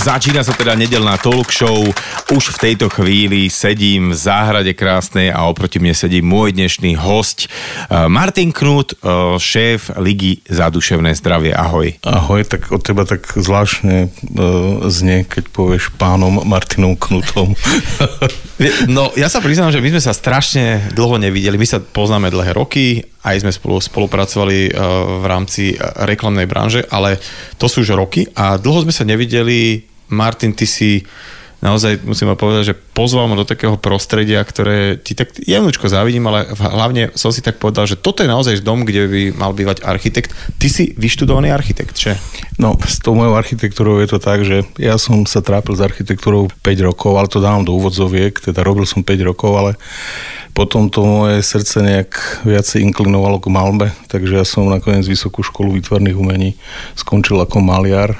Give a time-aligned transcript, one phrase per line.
[0.00, 1.76] Začína sa teda nedelná talk show.
[2.32, 7.44] Už v tejto chvíli sedím v záhrade krásnej a oproti mne sedí môj dnešný host
[7.44, 11.52] eh, Martin Knut, eh, šéf Ligy za duševné zdravie.
[11.52, 12.00] Ahoj.
[12.00, 17.52] Ahoj, tak od teba tak zvláštne uh, znie, keď povieš pánom Martinom Knutom.
[18.92, 21.56] No, ja sa priznám, že my sme sa strašne dlho nevideli.
[21.56, 24.76] My sa poznáme dlhé roky, aj sme spolu spolupracovali
[25.20, 27.16] v rámci reklamnej branže, ale
[27.56, 29.88] to sú už roky a dlho sme sa nevideli.
[30.10, 31.00] Martin, ty si
[31.60, 36.48] naozaj musím povedať, že pozval ma do takého prostredia, ktoré ti tak jemnočko závidím, ale
[36.56, 40.32] hlavne som si tak povedal, že toto je naozaj dom, kde by mal bývať architekt.
[40.56, 42.16] Ty si vyštudovaný architekt, že?
[42.56, 46.48] No, s tou mojou architektúrou je to tak, že ja som sa trápil s architektúrou
[46.64, 49.72] 5 rokov, ale to dávam do úvodzoviek, teda robil som 5 rokov, ale
[50.50, 55.78] potom to moje srdce nejak viacej inklinovalo k malbe, takže ja som nakoniec vysokú školu
[55.78, 56.58] výtvarných umení
[56.98, 58.18] skončil ako maliar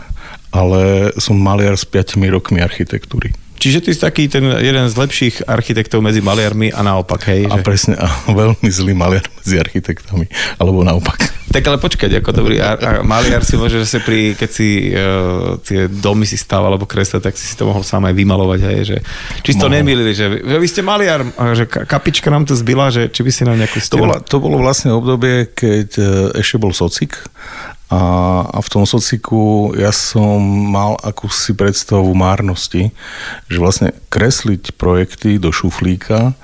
[0.50, 3.32] ale som maliar s 5 rokmi architektúry.
[3.60, 7.44] Čiže ty si taký ten jeden z lepších architektov medzi maliarmi a naopak, hej?
[7.44, 7.62] A že...
[7.62, 10.24] presne, a veľmi zlý maliar medzi architektami,
[10.56, 11.28] alebo naopak.
[11.50, 14.68] Tak ale počkať, ako dobrý a, a maliar si môže, že si pri, keď si
[14.94, 18.60] uh, tie domy si stával alebo kresle, tak si si to mohol sám aj vymalovať,
[18.64, 18.96] hej, že
[19.44, 23.20] či to nemýlili, že, že vy ste maliar, že kapička nám tu zbyla, že či
[23.26, 26.06] by si nám nejakú to, bola, to bolo vlastne obdobie, keď uh,
[26.38, 27.18] ešte bol socik
[27.91, 28.02] a,
[28.46, 30.38] a v tom sociku ja som
[30.70, 32.94] mal akúsi predstavu márnosti,
[33.50, 36.38] že vlastne kresliť projekty do šuflíka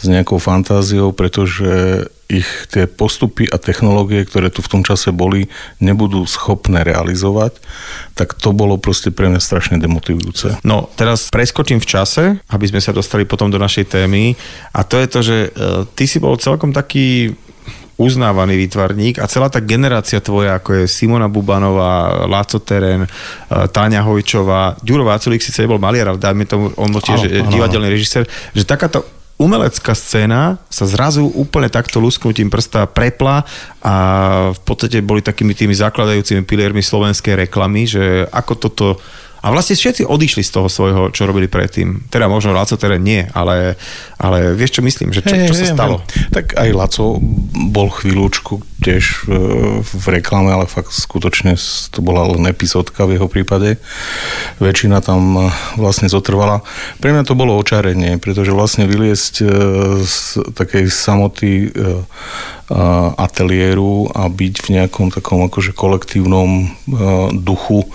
[0.00, 5.46] s nejakou fantáziou, pretože ich tie postupy a technológie, ktoré tu v tom čase boli,
[5.78, 7.60] nebudú schopné realizovať,
[8.18, 10.64] tak to bolo proste pre mňa strašne demotivujúce.
[10.66, 14.34] No, teraz preskočím v čase, aby sme sa dostali potom do našej témy
[14.74, 15.48] a to je to, že e,
[15.94, 17.38] ty si bol celkom taký
[17.96, 23.08] uznávaný výtvarník a celá tá generácia tvoja, ako je Simona Bubanová, Láco Teren, e,
[23.48, 27.88] Táňa Hojčová, Ďuro Váculík síce nebol maliar, ale dajme tomu, on bol tiež áno, divadelný
[27.88, 33.44] režisér, že takáto umelecká scéna sa zrazu úplne takto lusknutím prsta prepla
[33.84, 33.94] a
[34.52, 38.86] v podstate boli takými tými zakladajúcimi piliermi slovenskej reklamy, že ako toto
[39.42, 42.08] a vlastne všetci odišli z toho svojho, čo robili predtým.
[42.08, 43.76] Teda možno Laco teda nie, ale,
[44.16, 46.02] ale vieš, čo myslím, že čo, hey, čo sa stalo?
[46.02, 47.20] Hey, tak aj Laco
[47.70, 49.28] bol chvíľučku tiež v,
[49.82, 51.56] v reklame, ale fakt skutočne
[51.90, 53.80] to bola len epizódka v jeho prípade.
[54.58, 56.64] Väčšina tam vlastne zotrvala.
[57.00, 59.46] Pre mňa to bolo očarenie, pretože vlastne vyliesť e,
[60.04, 60.16] z
[60.54, 62.02] takej samoty e,
[63.14, 66.74] ateliéru a byť v nejakom takom akože kolektívnom
[67.30, 67.86] duchu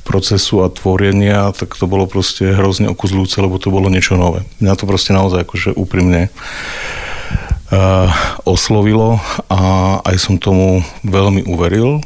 [0.00, 4.48] procesu a tvorenia, tak to bolo proste hrozne okuzľujúce, lebo to bolo niečo nové.
[4.64, 6.32] Mňa to proste naozaj akože úprimne
[8.48, 9.20] oslovilo
[9.50, 9.60] a
[10.06, 12.00] aj som tomu veľmi uveril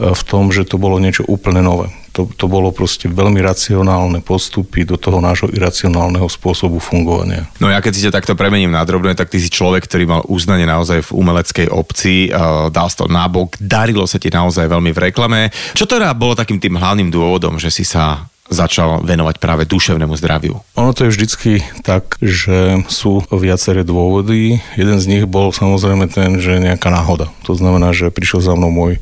[0.00, 1.94] v tom, že to bolo niečo úplne nové.
[2.12, 7.48] To, to bolo proste veľmi racionálne postupy do toho nášho iracionálneho spôsobu fungovania.
[7.56, 10.22] No ja keď si ťa takto premením na drobné, tak ty si človek, ktorý mal
[10.28, 14.92] uznanie naozaj v umeleckej obci, uh, dal si to nabok, darilo sa ti naozaj veľmi
[14.92, 15.48] v reklame.
[15.72, 20.58] Čo teda bolo takým tým hlavným dôvodom, že si sa začal venovať práve duševnému zdraviu?
[20.74, 21.52] Ono to je vždycky
[21.86, 24.58] tak, že sú viaceré dôvody.
[24.74, 27.30] Jeden z nich bol samozrejme ten, že nejaká náhoda.
[27.46, 28.92] To znamená, že prišiel za mnou môj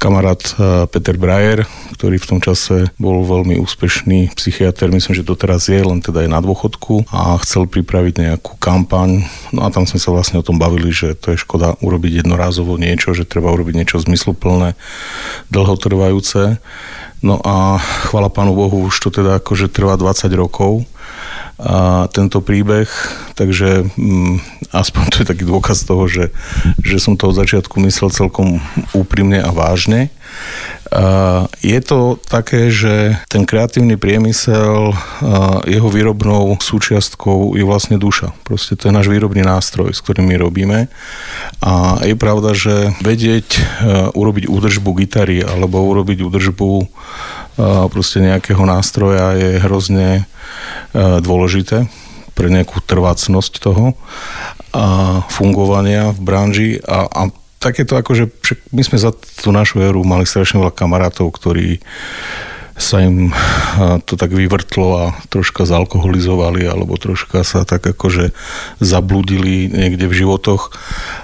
[0.00, 5.70] kamarát eh, Peter Brajer, ktorý v tom čase bol veľmi úspešný psychiatr, myslím, že doteraz
[5.70, 9.28] je, len teda je na dôchodku a chcel pripraviť nejakú kampaň.
[9.54, 12.74] No a tam sme sa vlastne o tom bavili, že to je škoda urobiť jednorázovo
[12.80, 14.74] niečo, že treba urobiť niečo zmysluplné,
[15.52, 16.58] dlhotrvajúce.
[17.22, 20.82] No a chvala Pánu Bohu, už to teda akože trvá 20 rokov
[21.60, 22.88] a tento príbeh,
[23.36, 26.32] takže mm, aspoň to je taký dôkaz toho, že,
[26.82, 28.58] že som to od začiatku myslel celkom
[28.96, 30.08] úprimne a vážne.
[30.92, 34.92] A je to také, že ten kreatívny priemysel,
[35.64, 38.36] jeho výrobnou súčiastkou je vlastne duša.
[38.44, 40.78] Proste to je náš výrobný nástroj, s ktorým my robíme.
[41.64, 43.60] A je pravda, že vedieť
[44.12, 46.70] urobiť údržbu gitary alebo urobiť údržbu
[47.92, 50.24] proste nejakého nástroja je hrozne
[50.96, 51.88] dôležité
[52.32, 53.92] pre nejakú trvácnosť toho
[54.72, 57.22] a fungovania v branži a, a
[57.60, 58.32] takéto akože,
[58.72, 61.78] my sme za tú našu éru mali strašne veľa kamarátov, ktorí
[62.82, 63.30] sa im
[64.04, 68.34] to tak vyvrtlo a troška zalkoholizovali alebo troška sa tak akože
[68.82, 70.74] zabludili niekde v životoch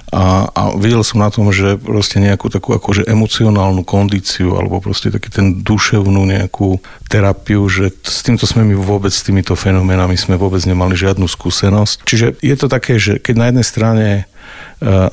[0.09, 5.13] a, a videl som na tom, že proste nejakú takú akože emocionálnu kondíciu alebo proste
[5.13, 10.39] taký ten duševnú nejakú terapiu, že s týmto sme my vôbec, s týmito fenoménami sme
[10.39, 12.07] vôbec nemali žiadnu skúsenosť.
[12.09, 14.07] Čiže je to také, že keď na jednej strane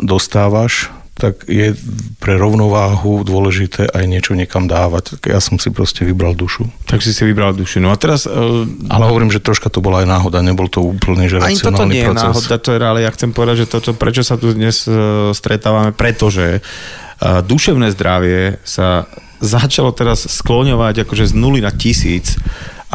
[0.00, 1.72] dostávaš tak je
[2.20, 5.16] pre rovnováhu dôležité aj niečo niekam dávať.
[5.24, 6.68] Ja som si proste vybral dušu.
[6.84, 7.80] Tak si si vybral dušu.
[7.80, 8.28] No a teraz...
[8.28, 8.68] Uh...
[8.92, 12.04] Ale hovorím, že troška to bola aj náhoda, nebol to úplne že Ani toto nie
[12.04, 12.20] proces.
[12.20, 15.32] je náhoda, to je, ale ja chcem povedať, že toto, prečo sa tu dnes uh,
[15.32, 19.08] stretávame, pretože uh, duševné zdravie sa
[19.40, 22.36] začalo teraz skloňovať akože z nuly na tisíc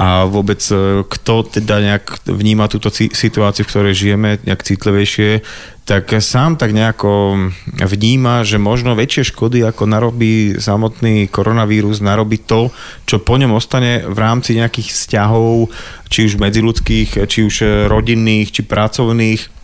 [0.02, 5.46] a vôbec e, kto teda nejak vníma túto situáciu, v ktorej žijeme nejak citlivejšie,
[5.86, 7.38] tak sám tak nejako
[7.78, 12.74] vníma, že možno väčšie škody, ako narobí samotný koronavírus, narobí to,
[13.06, 15.70] čo po ňom ostane v rámci nejakých vzťahov,
[16.10, 19.61] či už medziludských, či už rodinných, či pracovných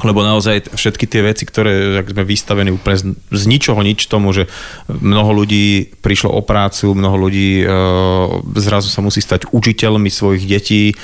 [0.00, 4.48] lebo naozaj všetky tie veci, ktoré sme vystavení úplne z, z ničoho nič tomu, že
[4.88, 7.64] mnoho ľudí prišlo o prácu, mnoho ľudí e,
[8.56, 10.94] zrazu sa musí stať učiteľmi svojich detí, e,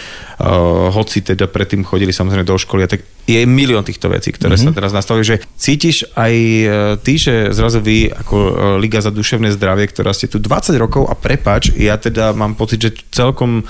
[0.92, 4.70] hoci teda predtým chodili samozrejme do školy a tak je milión týchto vecí, ktoré mm-hmm.
[4.70, 4.76] sa mhm.
[4.78, 6.66] teraz nastavujú, že cítiš aj e,
[7.02, 11.10] ty, že zrazu vy ako e, Liga za duševné zdravie, ktorá ste tu 20 rokov
[11.10, 13.64] a prepač, ja teda mám pocit, že celkom e,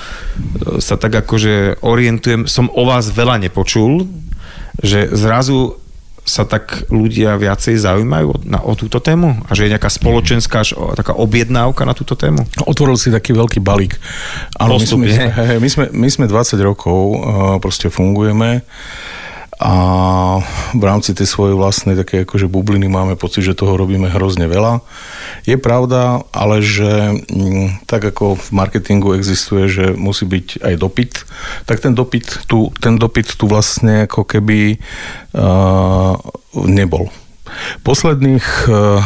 [0.79, 4.05] sa tak akože orientujem, som o vás veľa nepočul,
[4.83, 5.81] že zrazu
[6.27, 9.47] sa tak ľudia viacej zaujímajú na, o túto tému?
[9.47, 10.67] A že je nejaká spoločenská
[10.99, 12.43] taká objednávka na túto tému?
[12.67, 13.95] Otvoril si taký veľký balík.
[14.59, 15.07] Áno, my sme,
[15.63, 18.67] my, sme, my sme 20 rokov uh, proste fungujeme
[19.57, 19.73] a
[20.77, 24.85] v rámci tej svojej vlastnej také akože bubliny máme pocit, že toho robíme hrozne veľa.
[25.49, 31.13] Je pravda, ale že mm, tak ako v marketingu existuje, že musí byť aj dopyt,
[31.65, 34.77] tak ten dopyt tu, ten dopyt tu vlastne ako keby
[35.33, 36.21] uh,
[36.69, 37.09] nebol.
[37.81, 39.01] Posledných, uh,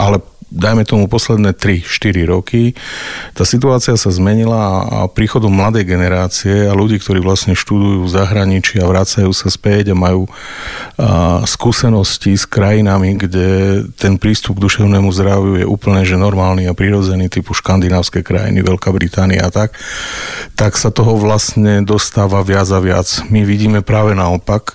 [0.00, 2.74] ale dajme tomu posledné 3-4 roky,
[3.38, 8.82] tá situácia sa zmenila a príchodom mladej generácie a ľudí, ktorí vlastne študujú v zahraničí
[8.82, 10.26] a vracajú sa späť a majú
[10.98, 13.48] a, skúsenosti s krajinami, kde
[13.94, 18.90] ten prístup k duševnému zdraviu je úplne že normálny a prirodzený, typu škandinávské krajiny, Veľká
[18.90, 19.78] Británia a tak,
[20.58, 23.06] tak sa toho vlastne dostáva viac a viac.
[23.30, 24.74] My vidíme práve naopak,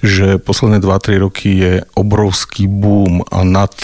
[0.00, 3.74] že posledné 2-3 roky je obrovský boom a nad,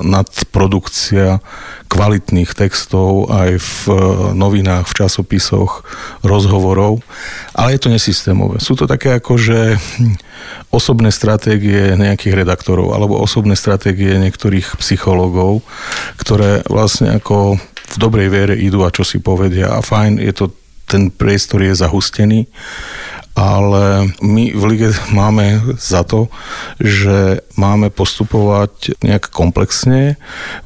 [0.00, 1.40] nad produkt produkcia
[1.88, 3.94] kvalitných textov aj v e,
[4.36, 5.80] novinách, v časopisoch,
[6.20, 7.00] rozhovorov,
[7.56, 8.60] ale je to nesystémové.
[8.60, 9.80] Sú to také ako, že
[10.76, 15.64] osobné stratégie nejakých redaktorov alebo osobné stratégie niektorých psychológov,
[16.20, 19.72] ktoré vlastne ako v dobrej viere idú a čo si povedia.
[19.72, 20.44] A fajn, je to
[20.84, 22.44] ten priestor je zahustený
[23.34, 26.30] ale my v lige máme za to,
[26.78, 30.16] že máme postupovať nejak komplexne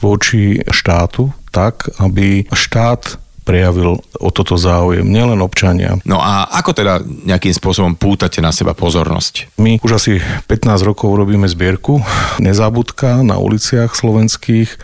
[0.05, 3.17] voči štátu, tak, aby štát
[3.49, 5.97] prejavil o toto záujem, nielen občania.
[6.05, 9.57] No a ako teda nejakým spôsobom pútate na seba pozornosť?
[9.57, 12.05] My už asi 15 rokov robíme zbierku
[12.45, 14.77] Nezabudka na uliciach slovenských,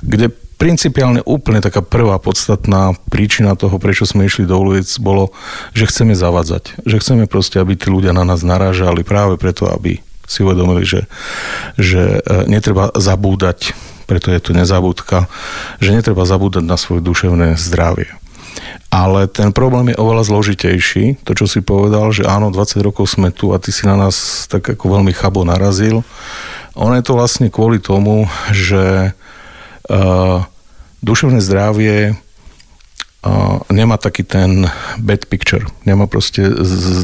[0.00, 5.32] kde principiálne úplne taká prvá podstatná príčina toho, prečo sme išli do ulic, bolo,
[5.76, 6.80] že chceme zavadzať.
[6.88, 11.06] Že chceme proste, aby tí ľudia na nás narážali práve preto, aby si uvedomili, že,
[11.78, 13.76] že e, netreba zabúdať,
[14.10, 15.30] preto je to nezabúdka,
[15.78, 18.10] že netreba zabúdať na svoje duševné zdravie.
[18.90, 21.20] Ale ten problém je oveľa zložitejší.
[21.26, 24.46] To, čo si povedal, že áno, 20 rokov sme tu a ty si na nás
[24.48, 26.06] tak ako veľmi chabo narazil.
[26.78, 29.12] Ono je to vlastne kvôli tomu, že
[31.02, 32.18] duševné zdravie
[33.26, 34.66] uh, nemá taký ten
[34.98, 36.46] bad picture, nemá proste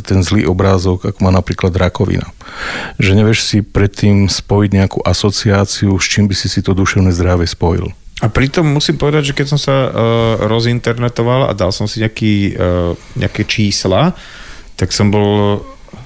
[0.03, 2.31] ten zlý obrázok, ako má napríklad rakovina.
[2.99, 7.47] Že nevieš si predtým spojiť nejakú asociáciu, s čím by si si to duševné zdravie
[7.47, 7.91] spojil.
[8.23, 9.91] A pritom musím povedať, že keď som sa uh,
[10.47, 14.15] rozinternetoval a dal som si nejaký, uh, nejaké čísla,
[14.79, 15.62] tak som bol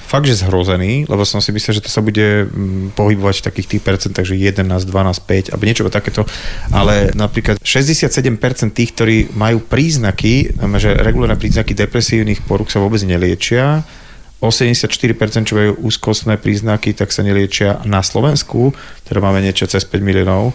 [0.06, 3.68] fakt, že zhrozený, lebo som si myslel, že to sa bude mm, pohybovať v takých
[3.74, 6.22] tých percentách, že 11, 12, 5, alebo niečo takéto.
[6.70, 8.38] Ale napríklad 67%
[8.70, 13.82] tých, ktorí majú príznaky, že regulárne príznaky depresívnych poruch sa vôbec neliečia,
[14.36, 18.76] 84%, čo majú úzkostné príznaky, tak sa neliečia na Slovensku,
[19.08, 20.52] ktoré máme niečo cez 5 miliónov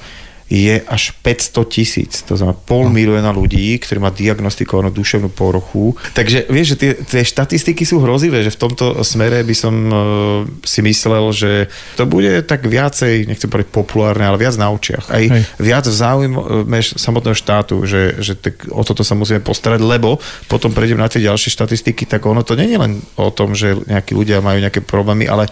[0.51, 2.27] je až 500 tisíc.
[2.27, 2.93] To znamená pol no.
[2.93, 5.95] milióna ľudí, ktorí má diagnostikovanú duševnú poruchu.
[6.11, 9.95] Takže vieš, že tie, tie štatistiky sú hrozivé, že v tomto smere by som uh,
[10.67, 11.51] si myslel, že
[11.95, 15.07] to bude tak viacej, nechcem povedať populárne, ale viac na očiach.
[15.07, 15.47] Aj Hej.
[15.55, 16.35] viac v záujme
[16.83, 20.19] samotného štátu, že, že tak o toto sa musíme postarať, lebo
[20.51, 23.79] potom prejdem na tie ďalšie štatistiky, tak ono to nie je len o tom, že
[23.87, 25.47] nejakí ľudia majú nejaké problémy, ale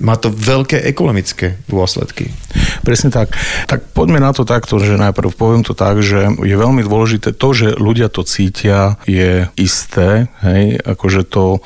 [0.00, 2.32] má to veľké ekonomické dôsledky.
[2.80, 3.36] Presne tak.
[3.68, 7.34] Tak poďme na na to takto, že najprv poviem to tak, že je veľmi dôležité
[7.34, 11.58] to, že ľudia to cítia, je isté, hej, akože to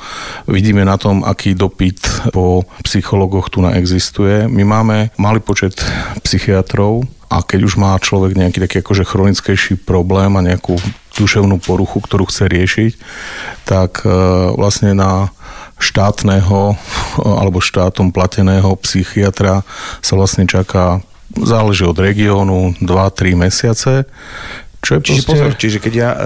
[0.49, 4.49] vidíme na tom, aký dopyt po psychologoch tu existuje.
[4.49, 5.77] My máme malý počet
[6.25, 10.77] psychiatrov, a keď už má človek nejaký taký akože chronickejší problém a nejakú
[11.17, 12.91] duševnú poruchu, ktorú chce riešiť,
[13.65, 14.09] tak e,
[14.53, 15.33] vlastne na
[15.81, 16.77] štátneho
[17.19, 19.65] alebo štátom plateného psychiatra
[19.99, 24.05] sa vlastne čaká záleží od regiónu 2-3 mesiace.
[24.85, 25.29] Čo je čiže proste...
[25.33, 26.19] pozor, čiže keď ja uh,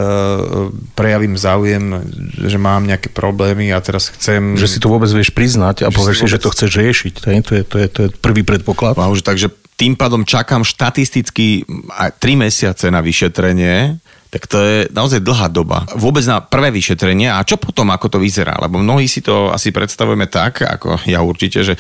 [0.92, 2.04] prejavím záujem,
[2.36, 4.60] že mám nejaké problémy a teraz chcem...
[4.60, 6.34] Že si to vôbec vieš priznať a povieš si, vôbec...
[6.36, 7.14] že to chceš riešiť.
[7.24, 9.00] To je, to je, to je, to je prvý predpoklad.
[9.00, 9.48] Že, takže
[9.80, 15.90] tým pádom čakám štatisticky 3 mesiace na vyšetrenie, tak to je naozaj dlhá doba.
[15.98, 18.62] Vôbec na prvé vyšetrenie a čo potom, ako to vyzerá?
[18.62, 21.74] Lebo mnohí si to asi predstavujeme tak, ako ja určite, že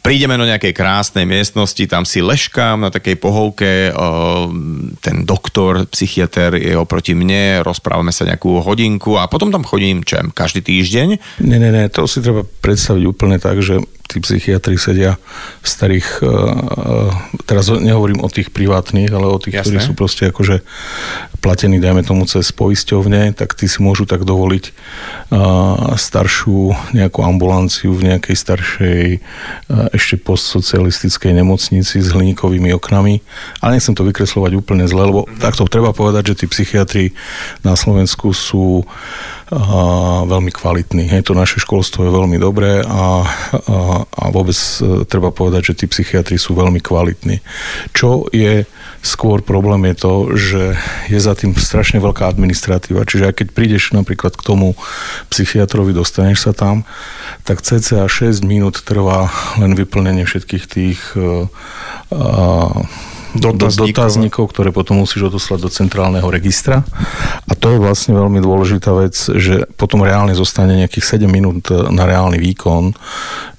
[0.00, 3.92] prídeme do nejakej krásnej miestnosti, tam si leškám na takej pohovke,
[5.04, 10.32] ten doktor, psychiatr je oproti mne, rozprávame sa nejakú hodinku a potom tam chodím čem,
[10.32, 11.08] každý týždeň?
[11.44, 13.78] Nie, nie, nie, to si treba predstaviť úplne tak, že
[14.12, 15.16] tí psychiatri sedia
[15.64, 17.10] v starých, uh, uh,
[17.48, 19.64] teraz nehovorím o tých privátnych, ale o tých, Jasné.
[19.64, 20.60] ktorí sú proste akože
[21.40, 27.96] platení, dajme tomu cez poisťovne, tak tí si môžu tak dovoliť uh, staršiu nejakú ambulanciu
[27.96, 29.02] v nejakej staršej
[29.72, 33.24] ešte postsocialistickej nemocnici s hliníkovými oknami.
[33.64, 35.40] Ale nechcem to vykreslovať úplne zle, lebo mm-hmm.
[35.40, 37.16] takto treba povedať, že tí psychiatri
[37.64, 38.84] na Slovensku sú
[39.52, 41.12] a veľmi kvalitný.
[41.12, 43.08] Hej, to naše školstvo je veľmi dobré a, a,
[44.08, 47.44] a vôbec e, treba povedať, že tí psychiatri sú veľmi kvalitní.
[47.92, 48.64] Čo je
[49.04, 50.62] skôr problém je to, že
[51.12, 53.04] je za tým strašne veľká administratíva.
[53.04, 54.72] Čiže aj keď prídeš napríklad k tomu
[55.28, 56.88] psychiatrovi, dostaneš sa tam,
[57.44, 59.28] tak cca 6 minút trvá
[59.58, 61.50] len vyplnenie všetkých tých uh,
[62.14, 62.86] uh,
[63.36, 63.96] dotazníkov.
[63.96, 66.84] dotazníkov, ktoré potom musíš odoslať do centrálneho registra.
[67.48, 72.04] A to je vlastne veľmi dôležitá vec, že potom reálne zostane nejakých 7 minút na
[72.04, 72.92] reálny výkon,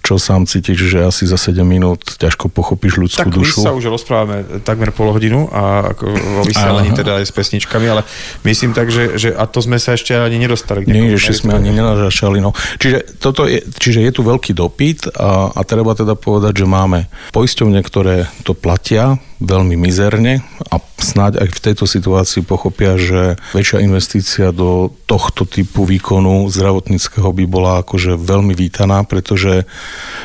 [0.03, 3.63] čo sám cítiš, že asi za 7 minút ťažko pochopíš ľudskú tak dušu.
[3.63, 8.03] Tak sa už rozprávame takmer pol hodinu a vo vysielaní teda aj s pesničkami, ale
[8.44, 10.84] myslím tak, že, že a to sme sa ešte ani nedostali.
[10.84, 12.44] Nie, ešte sme ani nenažačali.
[12.44, 12.51] No.
[12.84, 17.08] Čiže, toto je, čiže je tu veľký dopyt a, a treba teda povedať, že máme
[17.32, 23.84] poisťovne, ktoré to platia veľmi mizerne a snáď aj v tejto situácii pochopia, že väčšia
[23.84, 29.66] investícia do tohto typu výkonu zdravotníckého by bola akože veľmi vítaná, pretože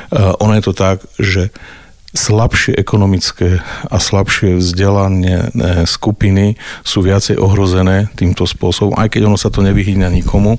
[0.09, 1.53] Eh, ono je to tak, že
[2.17, 9.37] slabšie ekonomické a slabšie vzdelané eh, skupiny sú viacej ohrozené týmto spôsobom, aj keď ono
[9.37, 10.57] sa to nevyhýňa nikomu.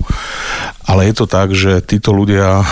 [0.89, 2.65] Ale je to tak, že títo ľudia eh,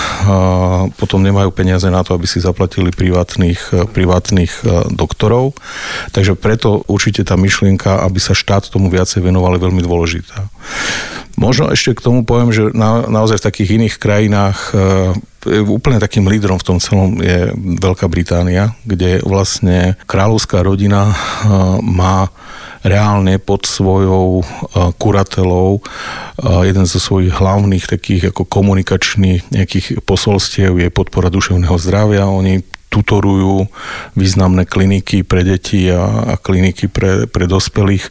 [0.94, 4.62] potom nemajú peniaze na to, aby si zaplatili privátnych, privátnych
[4.94, 5.58] doktorov.
[6.14, 10.50] Takže preto určite tá myšlienka, aby sa štát tomu viacej venoval, je veľmi dôležitá.
[11.38, 14.74] Možno ešte k tomu poviem, že na, naozaj v takých iných krajinách
[15.66, 21.16] úplne takým lídrom v tom celom je Veľká Británia, kde vlastne kráľovská rodina e,
[21.82, 22.30] má
[22.86, 24.44] reálne pod svojou e,
[24.96, 25.82] kuratelou
[26.38, 32.30] jeden zo svojich hlavných takých ako komunikačných nejakých posolstiev je podpora duševného zdravia.
[32.30, 32.62] Oni
[32.98, 33.70] tutorujú
[34.18, 38.10] významné kliniky pre deti a, a kliniky pre, pre dospelých.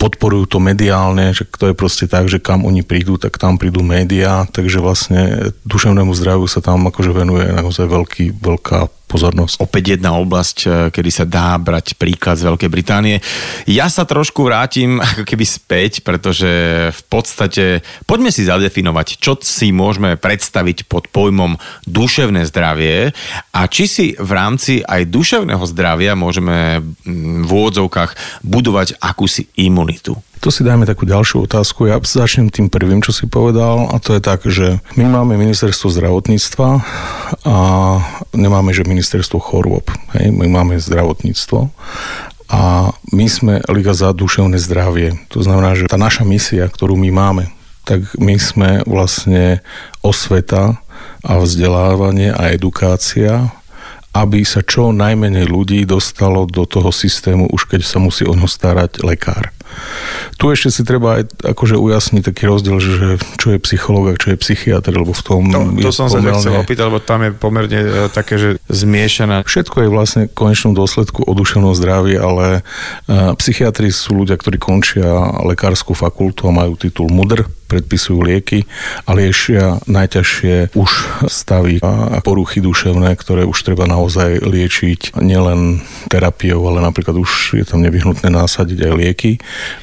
[0.00, 3.84] Podporujú to mediálne, že to je proste tak, že kam oni prídu, tak tam prídu
[3.84, 9.62] médiá, takže vlastne duševnému zdraviu sa tam akože venuje naozaj veľký, veľká pozornosť.
[9.62, 13.22] Opäť jedna oblasť, e, kedy sa dá brať príklad z Veľkej Británie.
[13.70, 16.50] Ja sa trošku vrátim ako keby späť, pretože
[16.90, 21.54] v podstate poďme si zadefinovať, čo si môžeme predstaviť pod pojmom
[21.86, 23.14] duševné zdravie
[23.54, 26.82] a či si v rámci aj duševného zdravia môžeme
[27.44, 30.18] v úvodzovkách budovať akúsi imunitu.
[30.44, 31.88] To si dajme takú ďalšiu otázku.
[31.88, 35.88] Ja začnem tým prvým, čo si povedal, a to je tak, že my máme ministerstvo
[35.88, 36.68] zdravotníctva
[37.48, 37.56] a
[38.36, 39.88] nemáme, že ministerstvo chorôb.
[40.12, 40.36] Hej?
[40.36, 41.72] My máme zdravotníctvo
[42.52, 45.16] a my sme Liga za duševné zdravie.
[45.32, 47.48] To znamená, že tá naša misia, ktorú my máme,
[47.88, 49.64] tak my sme vlastne
[50.04, 50.76] osveta
[51.24, 53.48] a vzdelávanie a edukácia
[54.14, 59.02] aby sa čo najmenej ľudí dostalo do toho systému, už keď sa musí o starať
[59.02, 59.50] lekár.
[60.38, 64.34] tu ešte si treba aj akože ujasniť taký rozdiel, že čo je psychológ a čo
[64.34, 67.30] je psychiatr, lebo v tom To, to som sa pomerne- chcel opýtať, lebo tam je
[67.34, 69.42] pomerne e, také, že zmiešané.
[69.42, 72.60] Všetko je vlastne v konečnom dôsledku o duševnom zdraví, ale
[73.10, 75.06] e, psychiatri sú ľudia, ktorí končia
[75.42, 78.62] lekárskú fakultu a majú titul MUDR, predpisujú lieky
[79.04, 80.90] a liešia najťažšie už
[81.26, 87.66] stavy a poruchy duševné, ktoré už treba naozaj liečiť nielen terapiou, ale napríklad už je
[87.66, 89.32] tam nevyhnutné násadiť aj lieky.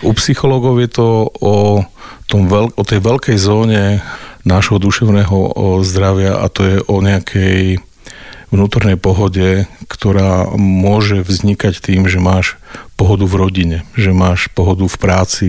[0.08, 1.84] U psychológov je to o,
[2.32, 4.00] tom veľ, o tej veľkej zóne
[4.48, 5.54] nášho duševného
[5.86, 7.91] zdravia a to je o nejakej
[8.51, 12.60] vnútornej pohode, ktorá môže vznikať tým, že máš
[13.00, 15.48] pohodu v rodine, že máš pohodu v práci.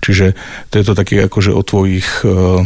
[0.00, 0.38] Čiže
[0.70, 2.64] to je to také akože o tvojich e,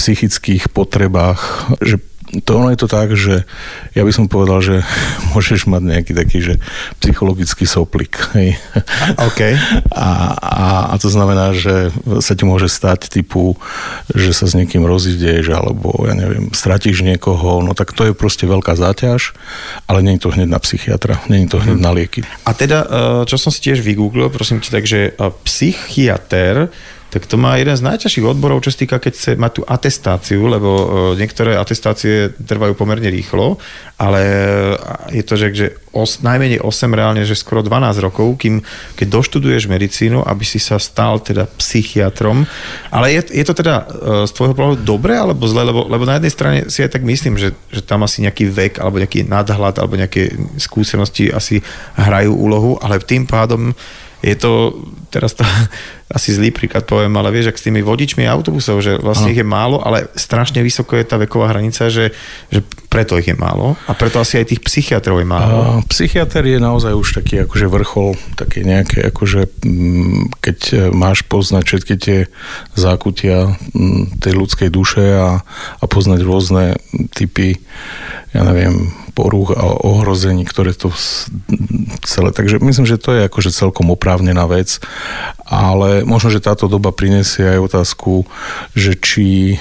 [0.00, 2.00] psychických potrebách, že
[2.46, 3.42] to ono je to tak, že
[3.98, 4.86] ja by som povedal, že
[5.34, 6.54] môžeš mať nejaký taký, že
[7.02, 8.14] psychologický soplik.
[8.38, 8.54] Hej.
[9.18, 9.40] OK.
[9.90, 10.08] A,
[10.38, 11.90] a, a to znamená, že
[12.22, 13.58] sa ti môže stať typu,
[14.14, 18.46] že sa s niekým rozídeš, alebo ja neviem, stratíš niekoho, no tak to je proste
[18.46, 19.34] veľká záťaž,
[19.90, 22.22] ale nie je to hneď na psychiatra, nie je to hneď na lieky.
[22.46, 22.88] A teda, e,
[23.26, 26.70] čo som si tiež vygooglil, prosím ti, takže e, psychiater,
[27.10, 30.46] tak to má jeden z najťažších odborov, čo sa týka, keď chce mať tú atestáciu,
[30.46, 30.84] lebo e,
[31.18, 33.58] niektoré atestácie trvajú pomerne rýchlo,
[33.98, 34.22] ale
[35.10, 38.62] je to, že, že os, najmenej 8, reálne, že skoro 12 rokov, kým
[38.94, 42.46] keď doštuduješ medicínu, aby si sa stal teda psychiatrom.
[42.94, 43.84] Ale je, je to teda e,
[44.24, 45.66] z tvojho pohľadu dobre alebo zle?
[45.66, 48.74] Lebo, lebo na jednej strane si aj tak myslím, že, že tam asi nejaký vek
[48.78, 50.30] alebo nejaký nadhľad alebo nejaké
[50.62, 51.58] skúsenosti asi
[51.98, 53.74] hrajú úlohu, ale tým pádom
[54.20, 54.76] je to,
[55.08, 55.44] teraz to
[56.16, 59.32] asi zlý príklad poviem, ale vieš, ak s tými vodičmi autobusov, že vlastne Áno.
[59.32, 62.10] ich je málo, ale strašne vysoko je tá veková hranica, že,
[62.50, 65.54] že preto ich je málo a preto asi aj tých psychiatrov je málo.
[65.54, 70.58] A psychiatr je naozaj už taký akože vrchol, také nejaké akože, mm, keď
[70.90, 72.18] máš poznať všetky tie
[72.74, 75.46] zákutia mm, tej ľudskej duše a,
[75.78, 76.74] a poznať rôzne
[77.14, 77.62] typy,
[78.34, 80.88] ja neviem, porúch a ohrození, ktoré to
[82.08, 82.32] celé.
[82.32, 84.80] Takže myslím, že to je akože celkom oprávnená vec,
[85.44, 88.24] ale možno, že táto doba prinesie aj otázku,
[88.72, 89.60] že či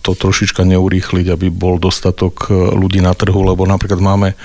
[0.00, 4.38] to trošička neurýchliť, aby bol dostatok e, ľudí na trhu, lebo napríklad máme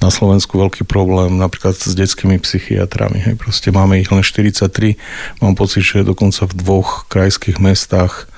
[0.00, 3.20] na Slovensku veľký problém napríklad s detskými psychiatrami.
[3.20, 3.34] Hej.
[3.36, 4.96] Proste máme ich len 43.
[5.44, 8.30] Mám pocit, že dokonca v dvoch krajských mestách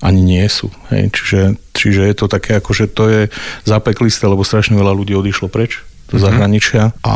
[0.00, 0.72] ani nie sú.
[0.88, 1.12] Hej.
[1.12, 1.40] Čiže,
[1.76, 3.22] čiže je to také, ako že to je
[3.68, 7.14] zapeklisté, lebo strašne veľa ľudí odišlo preč do zahraničia a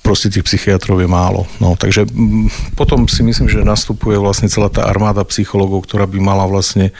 [0.00, 1.50] proste tých psychiatrov je málo.
[1.58, 6.18] No, takže mm, potom si myslím, že nastupuje vlastne celá tá armáda psychológov, ktorá by
[6.22, 6.94] mala vlastne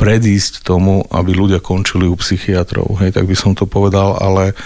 [0.00, 3.02] predísť tomu, aby ľudia končili u psychiatrov.
[3.02, 4.56] Hej, tak by som to povedal, ale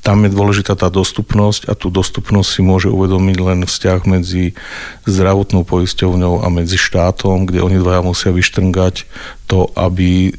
[0.00, 4.56] tam je dôležitá tá dostupnosť a tú dostupnosť si môže uvedomiť len vzťah medzi
[5.04, 9.04] zdravotnou poisťovňou a medzi štátom, kde oni dvaja musia vyštrngať
[9.50, 10.32] to, aby e,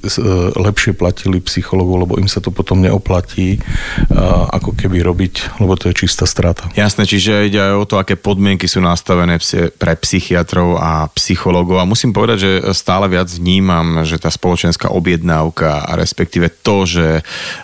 [0.56, 3.60] lepšie platili psychologov, lebo im sa to potom neoplatí
[4.08, 6.72] a, ako keby robiť, lebo to je čistá strata.
[6.80, 9.36] Jasné, čiže ide aj o to, aké podmienky sú nastavené
[9.76, 11.84] pre psychiatrov a psychológov.
[11.84, 17.08] A musím povedať, že stále viac vnímam, že tá spoločenská objednávka a respektíve to, že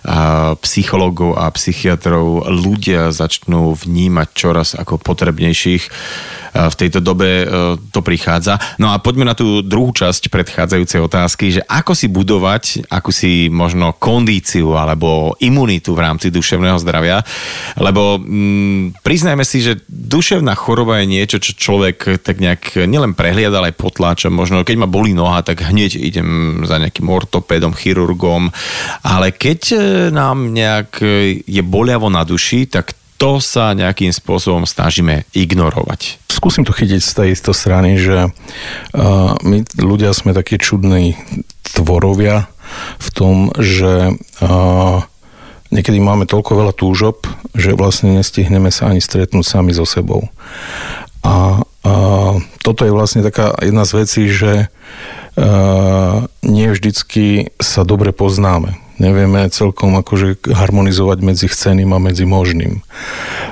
[0.03, 1.86] a, psychológov a psychiatrov
[2.43, 5.87] ľudia začnú vnímať čoraz ako potrebnejších
[6.57, 7.45] v tejto dobe e,
[7.93, 8.57] to prichádza.
[8.81, 13.93] No a poďme na tú druhú časť predchádzajúcej otázky, že ako si budovať akúsi možno
[13.93, 17.21] kondíciu alebo imunitu v rámci duševného zdravia,
[17.77, 23.61] lebo mm, priznajme si, že duševná choroba je niečo, čo človek tak nejak nielen prehliada,
[23.61, 24.27] ale aj potláča.
[24.33, 28.49] Možno keď ma bolí noha, tak hneď idem za nejakým ortopédom, chirurgom,
[29.05, 29.77] ale keď e,
[30.09, 36.21] nám nejak e, je boliavo na duši, tak to sa nejakým spôsobom snažíme ignorovať.
[36.29, 41.17] Skúsim to chytiť z tej isto strany, že uh, my ľudia sme takí čudní
[41.65, 42.45] tvorovia
[43.01, 44.97] v tom, že uh,
[45.73, 47.25] niekedy máme toľko veľa túžob,
[47.57, 50.29] že vlastne nestihneme sa ani stretnúť sami so sebou.
[51.25, 51.93] A, a
[52.61, 58.86] toto je vlastne taká jedna z vecí, že uh, nie vždycky sa dobre poznáme.
[58.97, 62.81] Nevieme celkom akože harmonizovať medzi chceným a medzi možným.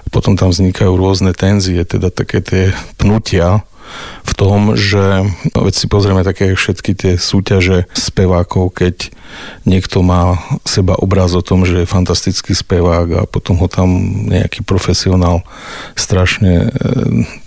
[0.10, 2.64] Potom tam vznikajú rôzne tenzie, teda také tie
[2.98, 3.62] pnutia,
[4.26, 9.14] v tom, že no, veď si pozrieme také všetky tie súťaže spevákov, keď
[9.68, 13.90] niekto má seba obraz o tom, že je fantastický spevák a potom ho tam
[14.32, 15.44] nejaký profesionál
[15.94, 16.80] strašne e,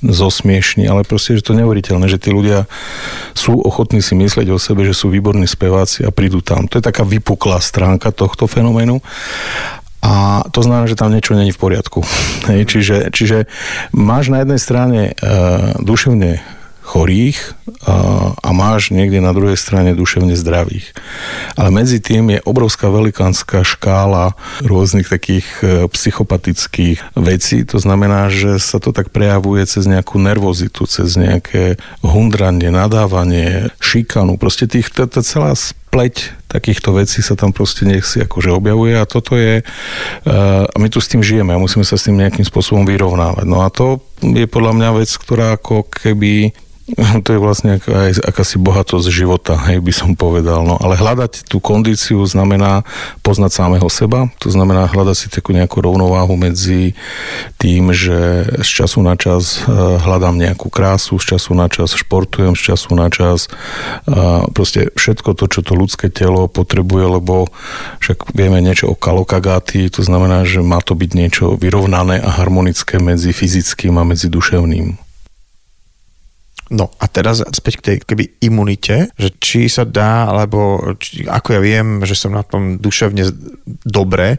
[0.05, 2.69] zosmiešní, ale proste, že to neuveriteľné, že tí ľudia
[3.33, 6.67] sú ochotní si myslieť o sebe, že sú výborní speváci a prídu tam.
[6.69, 9.01] To je taká vypuklá stránka tohto fenoménu.
[10.03, 12.07] A to znamená, že tam niečo není v poriadku.
[12.51, 13.39] Hej, čiže, čiže
[13.91, 16.59] máš na jednej strane uh, duševne
[16.89, 17.37] chorých
[17.85, 20.97] a, a máš niekde na druhej strane duševne zdravých.
[21.53, 24.33] Ale medzi tým je obrovská velikánska škála
[24.65, 27.69] rôznych takých e, psychopatických vecí.
[27.69, 34.41] To znamená, že sa to tak prejavuje cez nejakú nervozitu, cez nejaké hundranie, nadávanie, šikanu.
[34.41, 35.53] Proste tých, tá, tá celá
[35.89, 39.65] spleť takýchto vecí sa tam proste nech si akože objavuje a toto je, e,
[40.69, 43.49] a my tu s tým žijeme a musíme sa s tým nejakým spôsobom vyrovnávať.
[43.49, 46.53] No a to je podľa mňa vec, ktorá ako keby
[47.25, 50.65] To je vlastne aj akási bohatosť života, hej, by som povedal.
[50.65, 52.87] No, ale hľadať tú kondíciu znamená
[53.21, 56.97] poznať samého seba, to znamená hľadať si takú nejakú rovnováhu medzi
[57.61, 62.57] tým, že z času na čas e, hľadám nejakú krásu, z času na čas športujem,
[62.57, 63.51] z času na čas
[64.53, 67.51] proste všetko to, čo to ľudské telo potrebuje, lebo
[68.01, 72.99] však vieme niečo o kalokagáty, to znamená, že má to byť niečo vyrovnané a harmonické
[72.99, 75.08] medzi fyzickým a medzi duševným.
[76.69, 81.57] No a teraz späť k tej keby imunite, že či sa dá, alebo či, ako
[81.57, 83.25] ja viem, že som na tom duševne
[83.89, 84.37] dobre,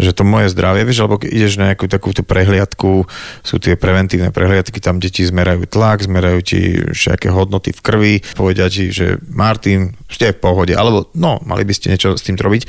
[0.00, 3.04] že to moje zdravie, vieš, alebo ideš na nejakú takú tú prehliadku,
[3.44, 6.60] sú tie preventívne prehliadky, tam deti zmerajú tlak, zmerajú ti
[6.96, 11.76] všetké hodnoty v krvi, povedia ti, že Martin, ste v pohode, alebo no, mali by
[11.76, 12.62] ste niečo s tým robiť.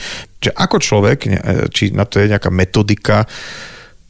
[0.43, 1.19] Že ako človek,
[1.71, 3.23] či na to je nejaká metodika,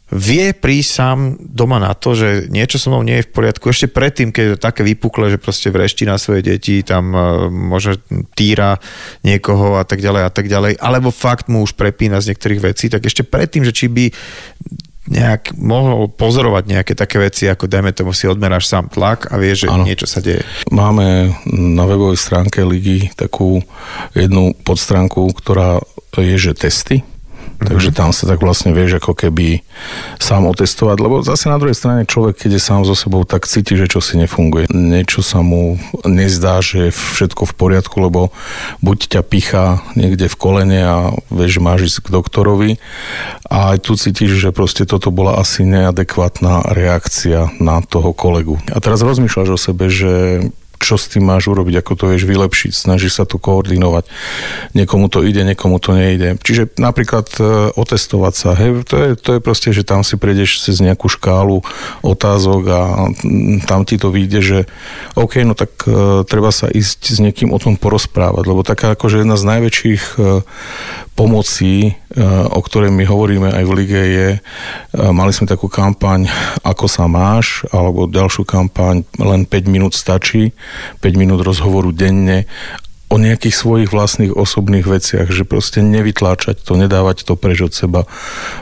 [0.08, 3.68] vie prísť sám doma na to, že niečo so mnou nie je v poriadku.
[3.68, 8.00] Ešte predtým, keď je také vypukle, že proste vrešti na svoje deti, tam uh, možno
[8.32, 8.80] týra
[9.28, 12.88] niekoho a tak ďalej a tak ďalej, alebo fakt mu už prepína z niektorých vecí,
[12.88, 14.06] tak ešte predtým, že či by
[15.08, 19.68] nejak mohol pozorovať nejaké také veci, ako dajme tomu si odmeráš sám tlak a vieš,
[19.68, 19.88] že ano.
[19.88, 20.44] niečo sa deje.
[20.68, 23.64] Máme na webovej stránke Ligy takú
[24.12, 25.80] jednu podstránku, ktorá
[26.20, 27.08] je, že testy
[27.58, 29.66] Takže tam sa tak vlastne vieš ako keby
[30.22, 33.74] sám otestovať, lebo zase na druhej strane človek, keď je sám so sebou, tak cíti,
[33.74, 34.70] že čo si nefunguje.
[34.70, 38.30] Niečo sa mu nezdá, že je všetko v poriadku, lebo
[38.86, 39.66] buď ťa pichá
[39.98, 40.98] niekde v kolene a
[41.34, 42.72] vieš, máš ísť k doktorovi
[43.50, 48.62] a aj tu cítiš, že proste toto bola asi neadekvátna reakcia na toho kolegu.
[48.70, 50.46] A teraz rozmýšľaš o sebe, že
[50.78, 54.08] čo s tým máš urobiť, ako to vieš vylepšiť, snažíš sa to koordinovať.
[54.78, 56.38] Niekomu to ide, niekomu to nejde.
[56.42, 60.64] Čiže napríklad e, otestovať sa, hej, to je, to je proste, že tam si prejdeš
[60.70, 61.66] cez nejakú škálu
[62.06, 62.82] otázok a
[63.66, 64.60] tam ti to vyjde, že
[65.18, 69.26] OK, no tak uh, treba sa ísť s niekým o tom porozprávať, lebo taká akože
[69.26, 70.46] jedna z najväčších uh,
[71.18, 71.98] pomocí,
[72.56, 74.30] o ktorej my hovoríme aj v lige je,
[75.12, 76.32] mali sme takú kampaň
[76.64, 80.56] Ako sa máš, alebo ďalšiu kampaň Len 5 minút stačí,
[81.04, 82.48] 5 minút rozhovoru denne
[83.08, 88.04] o nejakých svojich vlastných osobných veciach, že proste nevytláčať to, nedávať to preč od seba,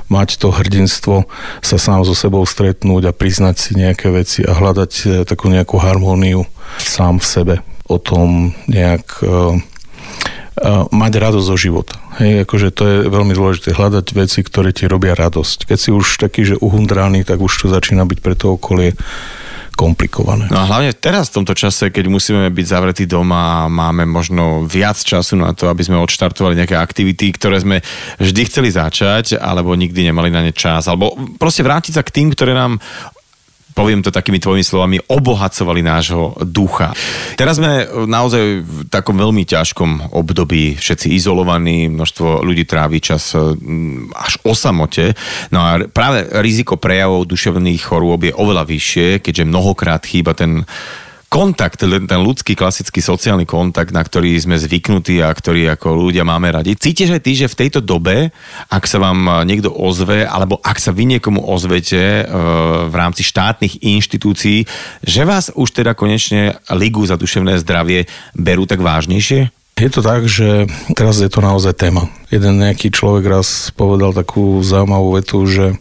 [0.05, 1.25] mať to hrdinstvo,
[1.65, 5.81] sa sám so sebou stretnúť a priznať si nejaké veci a hľadať e, takú nejakú
[5.81, 6.45] harmóniu
[6.77, 7.55] sám v sebe.
[7.86, 9.62] O tom nejak uh,
[10.91, 11.99] mať radosť zo života.
[12.15, 15.67] Hej, akože to je veľmi dôležité, hľadať veci, ktoré ti robia radosť.
[15.67, 18.95] Keď si už taký, že uhundraný, tak už to začína byť pre to okolie
[19.75, 20.47] komplikované.
[20.47, 24.63] No a hlavne teraz v tomto čase, keď musíme byť zavretí doma a máme možno
[24.63, 27.83] viac času na to, aby sme odštartovali nejaké aktivity, ktoré sme
[28.15, 32.31] vždy chceli začať, alebo nikdy nemali na ne čas, alebo proste vrátiť sa k tým,
[32.31, 32.79] ktoré nám
[33.75, 36.95] poviem to takými tvojimi slovami, obohacovali nášho ducha.
[37.35, 44.15] Teraz sme naozaj v takom veľmi ťažkom období, všetci izolovaní, množstvo ľudí tráví čas mm,
[44.15, 45.11] až o samote.
[45.51, 50.63] No a práve riziko prejavov duševných chorôb je oveľa vyššie, keďže mnohokrát chýba ten
[51.36, 56.48] kontakt, ten ľudský klasický sociálny kontakt, na ktorý sme zvyknutí a ktorý ako ľudia máme
[56.48, 56.80] radi.
[56.80, 58.32] Cítiš aj ty, že v tejto dobe,
[58.71, 62.24] ak sa vám niekto ozve, alebo ak sa vy niekomu ozvete e,
[62.88, 64.63] v rámci štátnych inštitúcií,
[65.04, 69.52] že vás už teda konečne Ligu za duševné zdravie berú tak vážnejšie?
[69.76, 72.08] Je to tak, že teraz je to naozaj téma.
[72.32, 75.76] Jeden nejaký človek raz povedal takú zaujímavú vetu, že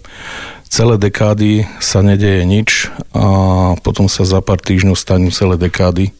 [0.74, 6.10] celé dekády sa nedeje nič a potom sa za pár týždňov stanú celé dekády.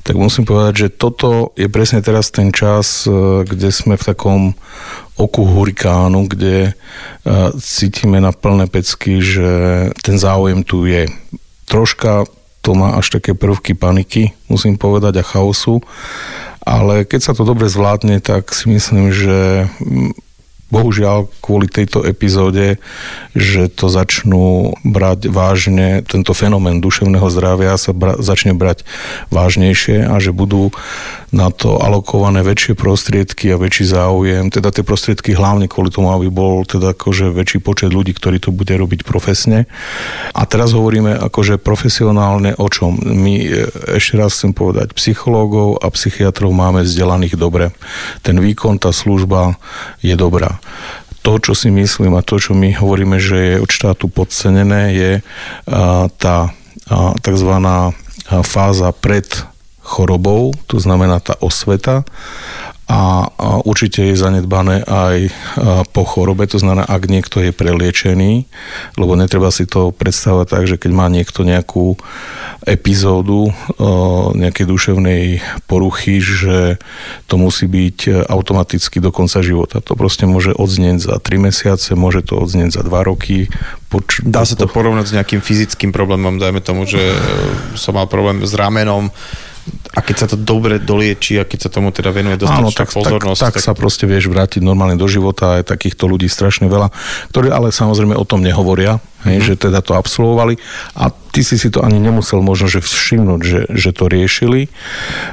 [0.00, 4.40] Tak musím povedať, že toto je presne teraz ten čas, e, kde sme v takom
[5.20, 9.50] oku hurikánu, kde e, cítime na plné pecky, že
[10.00, 11.04] ten záujem tu je.
[11.68, 12.24] Troška
[12.64, 15.84] to má až také prvky paniky, musím povedať, a chaosu.
[16.64, 19.68] Ale keď sa to dobre zvládne, tak si myslím, že
[20.72, 22.80] bohužiaľ kvôli tejto epizóde,
[23.36, 28.88] že to začnú brať vážne, tento fenomén duševného zdravia sa bra, začne brať
[29.28, 30.72] vážnejšie a že budú
[31.28, 36.32] na to alokované väčšie prostriedky a väčší záujem, teda tie prostriedky hlavne kvôli tomu, aby
[36.32, 39.68] bol teda akože väčší počet ľudí, ktorí to bude robiť profesne.
[40.32, 42.96] A teraz hovoríme akože profesionálne o čom?
[43.00, 43.48] My e,
[43.96, 47.76] ešte raz chcem povedať, psychológov a psychiatrov máme vzdelaných dobre.
[48.24, 49.56] Ten výkon, tá služba
[50.00, 50.61] je dobrá
[51.22, 55.12] to, čo si myslím a to, čo my hovoríme, že je od štátu podcenené, je
[56.18, 56.36] tá
[57.22, 57.52] tzv.
[58.42, 59.26] fáza pred
[59.82, 62.02] chorobou, to znamená tá osveta
[62.92, 65.32] a, určite je zanedbané aj
[65.96, 68.44] po chorobe, to znamená, ak niekto je preliečený,
[69.00, 71.96] lebo netreba si to predstavovať tak, že keď má niekto nejakú
[72.62, 73.50] epizódu
[74.36, 75.22] nejakej duševnej
[75.66, 76.78] poruchy, že
[77.26, 79.82] to musí byť automaticky do konca života.
[79.82, 83.50] To proste môže odznieť za 3 mesiace, môže to odznieť za 2 roky.
[83.90, 87.18] Poč- Dá sa to porovnať s nejakým fyzickým problémom, dajme tomu, že e,
[87.74, 89.10] som mal problém s ramenom,
[89.92, 93.40] a keď sa to dobre dolieči a keď sa tomu teda venuje dostatočná tak, pozornosť.
[93.40, 96.66] Tak, tak, tak sa proste vieš vrátiť normálne do života a je takýchto ľudí strašne
[96.72, 96.88] veľa,
[97.28, 99.48] ktorí ale samozrejme o tom nehovoria, hej, mm-hmm.
[99.52, 100.56] že teda to absolvovali
[100.96, 104.68] a ty si si to ani nemusel možno že všimnúť, že, že to riešili.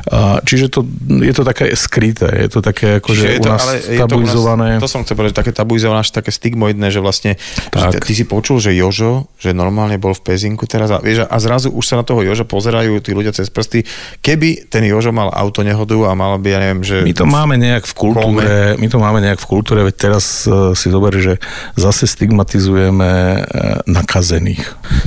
[0.07, 0.87] A, čiže to,
[1.19, 4.79] je to také skryté, je to také ako, že u nás ale tabuizované.
[4.79, 7.35] To, nás, to som chcel povedať, také tabuizované, až také stigmoidné, že vlastne
[7.75, 7.99] tak.
[7.99, 11.37] Že ty si počul, že Jožo, že normálne bol v Pezinku teraz a, vieš, a
[11.43, 13.83] zrazu už sa na toho Joža pozerajú tí ľudia cez prsty.
[14.23, 16.97] Keby ten Jožo mal auto nehodu a mal by, ja neviem, že...
[17.05, 20.73] My to máme nejak v kultúre, my to máme nejak v kultúre, veď teraz uh,
[20.73, 21.37] si zober, že
[21.77, 23.43] zase stigmatizujeme uh,
[23.85, 24.63] nakazených.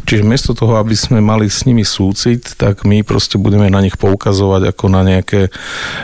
[0.06, 3.98] Čiže miesto toho, aby sme mali s nimi súcit, tak my proste budeme na nich
[3.98, 5.48] poukazovať ako na nejaké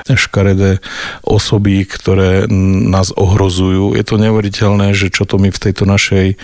[0.09, 0.83] škaredé
[1.23, 2.49] osoby, ktoré
[2.89, 3.95] nás ohrozujú.
[3.95, 6.35] Je to neuveriteľné, že čo to my v tejto našej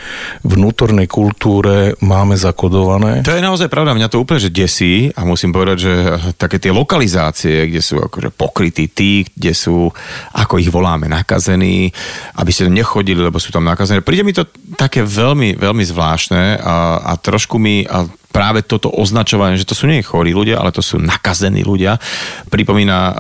[0.45, 3.25] vnútornej kultúre máme zakodované.
[3.25, 5.93] To je naozaj pravda, mňa to úplne že desí a musím povedať, že
[6.37, 9.89] také tie lokalizácie, kde sú akože pokrytí tí, kde sú,
[10.37, 11.89] ako ich voláme, nakazení,
[12.37, 14.05] aby ste nechodili, lebo sú tam nakazení.
[14.05, 14.45] Príde mi to
[14.77, 19.87] také veľmi, veľmi zvláštne a, a trošku mi, a práve toto označovanie, že to sú
[19.87, 22.03] nie chorí ľudia, ale to sú nakazení ľudia,
[22.51, 23.13] pripomína e,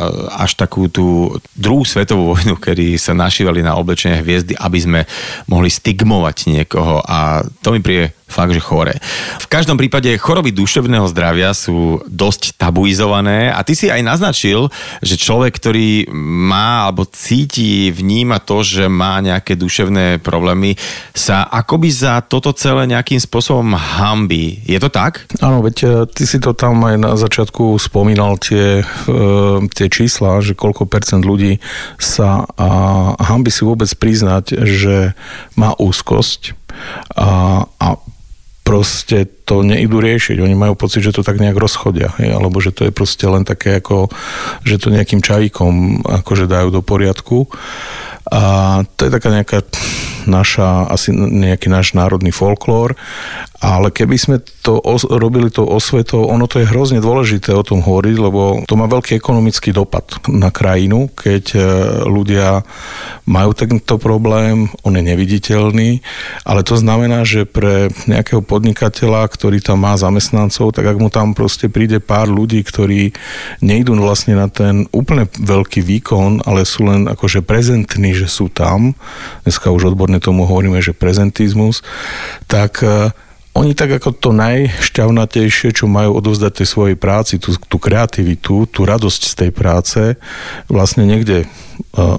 [0.42, 5.00] až takú tú druhú svetovú vojnu, kedy sa našívali na oblečenie hviezdy, aby sme
[5.46, 8.96] mohli stigmovať niekoho a to mi príde fakt, že chore.
[9.38, 14.72] V každom prípade choroby duševného zdravia sú dosť tabuizované a ty si aj naznačil,
[15.04, 16.08] že človek, ktorý
[16.48, 20.74] má alebo cíti, vníma to, že má nejaké duševné problémy,
[21.12, 24.64] sa akoby za toto celé nejakým spôsobom hambí.
[24.64, 25.03] Je to tak?
[25.44, 28.84] Áno, veď e, ty si to tam aj na začiatku spomínal tie, e,
[29.68, 31.60] tie čísla, že koľko percent ľudí
[32.00, 32.68] sa a
[33.18, 35.12] hambi si vôbec priznať, že
[35.58, 36.56] má úzkosť
[37.14, 37.88] a, a
[38.64, 40.40] proste to neidú riešiť.
[40.40, 42.32] Oni majú pocit, že to tak nejak rozchodia, hej?
[42.32, 44.08] alebo že to je proste len také ako,
[44.64, 47.44] že to nejakým čajíkom akože dajú do poriadku.
[48.32, 48.42] A
[48.96, 49.60] to je taká nejaká
[50.24, 52.96] naša, asi nejaký náš národný folklór
[53.64, 57.80] ale keby sme to os- robili to osvetou, ono to je hrozne dôležité o tom
[57.80, 61.60] hovoriť, lebo to má veľký ekonomický dopad na krajinu, keď e,
[62.04, 62.60] ľudia
[63.24, 66.04] majú tento problém, on je neviditeľný,
[66.44, 71.32] ale to znamená, že pre nejakého podnikateľa, ktorý tam má zamestnancov, tak ak mu tam
[71.32, 73.16] proste príde pár ľudí, ktorí
[73.64, 78.92] nejdú vlastne na ten úplne veľký výkon, ale sú len akože prezentní, že sú tam,
[79.48, 81.80] dneska už odborne tomu hovoríme, že prezentizmus,
[82.44, 83.14] tak e,
[83.54, 88.80] oni tak ako to najšťavnatejšie, čo majú odovzdať tej svojej práci, tú, tú kreativitu, tú
[88.82, 90.00] radosť z tej práce,
[90.66, 91.46] vlastne niekde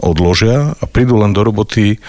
[0.03, 1.99] odložia a prídu len do roboty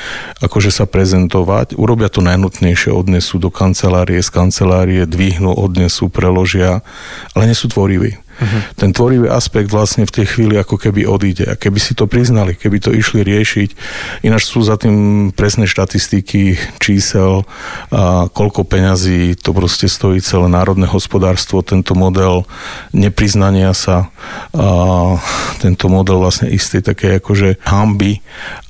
[0.43, 6.87] akože sa prezentovať, urobia to najnutnejšie, odnesú do kancelárie, z kancelárie dvihnú, odnesú, preložia,
[7.35, 8.19] ale nie sú tvoriví.
[8.37, 8.61] Uh-huh.
[8.77, 11.49] Ten tvorivý aspekt vlastne v tej chvíli ako keby odíde.
[11.49, 13.69] A keby si to priznali, keby to išli riešiť,
[14.29, 17.49] ináč sú za tým presné štatistiky, čísel,
[17.89, 22.45] a koľko peňazí to proste stojí celé národné hospodárstvo, tento model
[22.93, 24.13] nepriznania sa,
[24.53, 24.69] a
[25.59, 28.21] tento model vlastne istý také akože hamby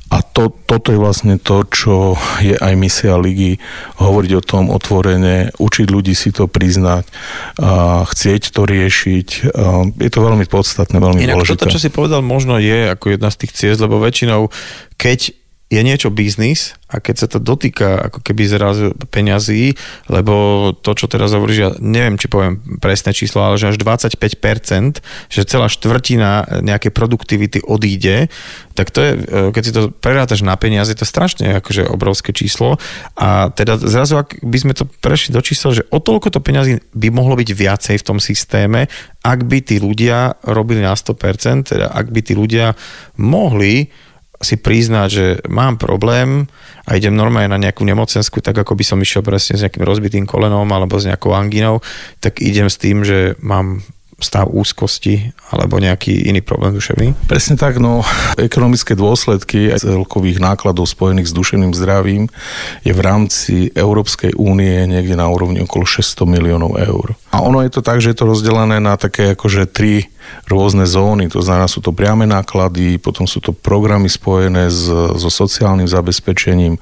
[0.07, 3.59] a to, toto je vlastne to, čo je aj misia ligy,
[3.99, 7.11] hovoriť o tom otvorene, učiť ľudí si to priznať,
[7.59, 9.29] a chcieť to riešiť.
[9.51, 11.59] A je to veľmi podstatné, veľmi Inak dôležité.
[11.59, 14.47] toto, čo si povedal, možno je ako jedna z tých ciest, lebo väčšinou,
[14.95, 15.35] keď
[15.67, 19.75] je niečo biznis a keď sa to dotýka ako keby zrazu peňazí,
[20.07, 25.03] lebo to, čo teraz hovoríš, ja neviem, či poviem presné číslo, ale že až 25%,
[25.27, 28.31] že celá štvrtina nejakej produktivity odíde,
[28.79, 29.13] tak to je,
[29.51, 32.79] keď si to prerátaš na peniaze, to je strašne akože obrovské číslo.
[33.19, 36.79] A teda zrazu, ak by sme to prešli do čísla, že o toľko to peňazí
[36.95, 38.87] by mohlo byť viacej v tom systéme,
[39.27, 42.79] ak by tí ľudia robili na 100%, teda ak by tí ľudia
[43.19, 43.91] mohli
[44.41, 46.45] si priznať, že mám problém
[46.85, 50.25] a idem normálne na nejakú nemocensku, tak ako by som išiel presne s nejakým rozbitým
[50.29, 51.81] kolenom alebo s nejakou anginou,
[52.21, 53.81] tak idem s tým, že mám
[54.17, 57.29] stav úzkosti alebo nejaký iný problém duševný?
[57.29, 58.01] Presne tak, no
[58.41, 62.33] ekonomické dôsledky aj celkových nákladov spojených s duševným zdravím
[62.81, 67.13] je v rámci Európskej únie niekde na úrovni okolo 600 miliónov eur.
[67.29, 70.09] A ono je to tak, že je to rozdelené na také akože tri
[70.49, 74.89] rôzne zóny, to znamená sú to priame náklady, potom sú to programy spojené s,
[75.21, 76.81] so sociálnym zabezpečením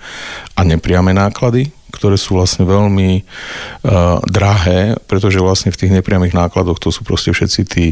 [0.55, 6.83] a nepriame náklady, ktoré sú vlastne veľmi uh, drahé, pretože vlastne v tých nepriamých nákladoch
[6.83, 7.87] to sú proste všetci tí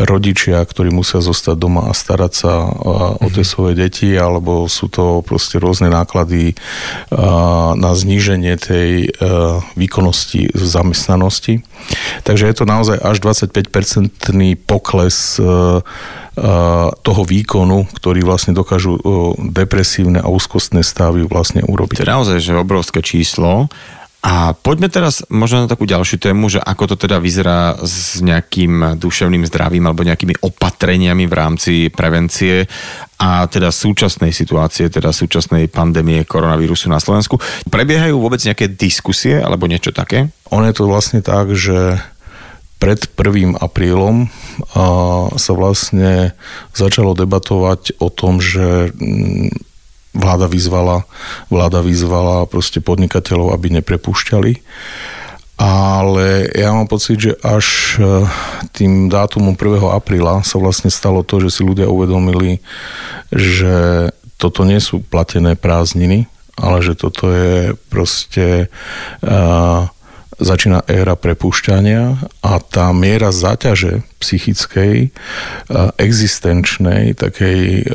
[0.00, 3.52] rodičia, ktorí musia zostať doma a starať sa uh, o tie mhm.
[3.52, 6.56] svoje deti, alebo sú to proste rôzne náklady
[7.12, 11.60] uh, na zníženie tej uh, výkonnosti v zamestnanosti.
[12.24, 15.84] Takže je to naozaj až 25-percentný pokles uh,
[17.00, 18.98] toho výkonu, ktorý vlastne dokážu
[19.38, 22.02] depresívne a úzkostné stavy vlastne urobiť.
[22.02, 23.70] To je naozaj že obrovské číslo.
[24.24, 28.96] A poďme teraz možno na takú ďalšiu tému, že ako to teda vyzerá s nejakým
[28.96, 32.64] duševným zdravím alebo nejakými opatreniami v rámci prevencie
[33.20, 37.36] a teda súčasnej situácie, teda súčasnej pandémie koronavírusu na Slovensku.
[37.68, 40.32] Prebiehajú vôbec nejaké diskusie alebo niečo také?
[40.48, 42.00] On je to vlastne tak, že
[42.84, 43.64] pred 1.
[43.64, 44.28] aprílom
[45.40, 46.36] sa vlastne
[46.76, 49.56] začalo debatovať o tom, že mm,
[50.12, 51.08] vláda vyzvala,
[51.48, 54.60] vláda vyzvala proste podnikateľov, aby neprepúšťali.
[55.56, 58.28] Ale ja mám pocit, že až e,
[58.76, 59.80] tým dátumom 1.
[59.96, 62.60] apríla sa vlastne stalo to, že si ľudia uvedomili,
[63.32, 66.28] že toto nie sú platené prázdniny,
[66.60, 68.68] ale že toto je proste
[69.24, 69.88] uh,
[70.44, 75.10] začína éra prepúšťania a tá miera záťaže psychickej,
[75.98, 77.88] existenčnej, takej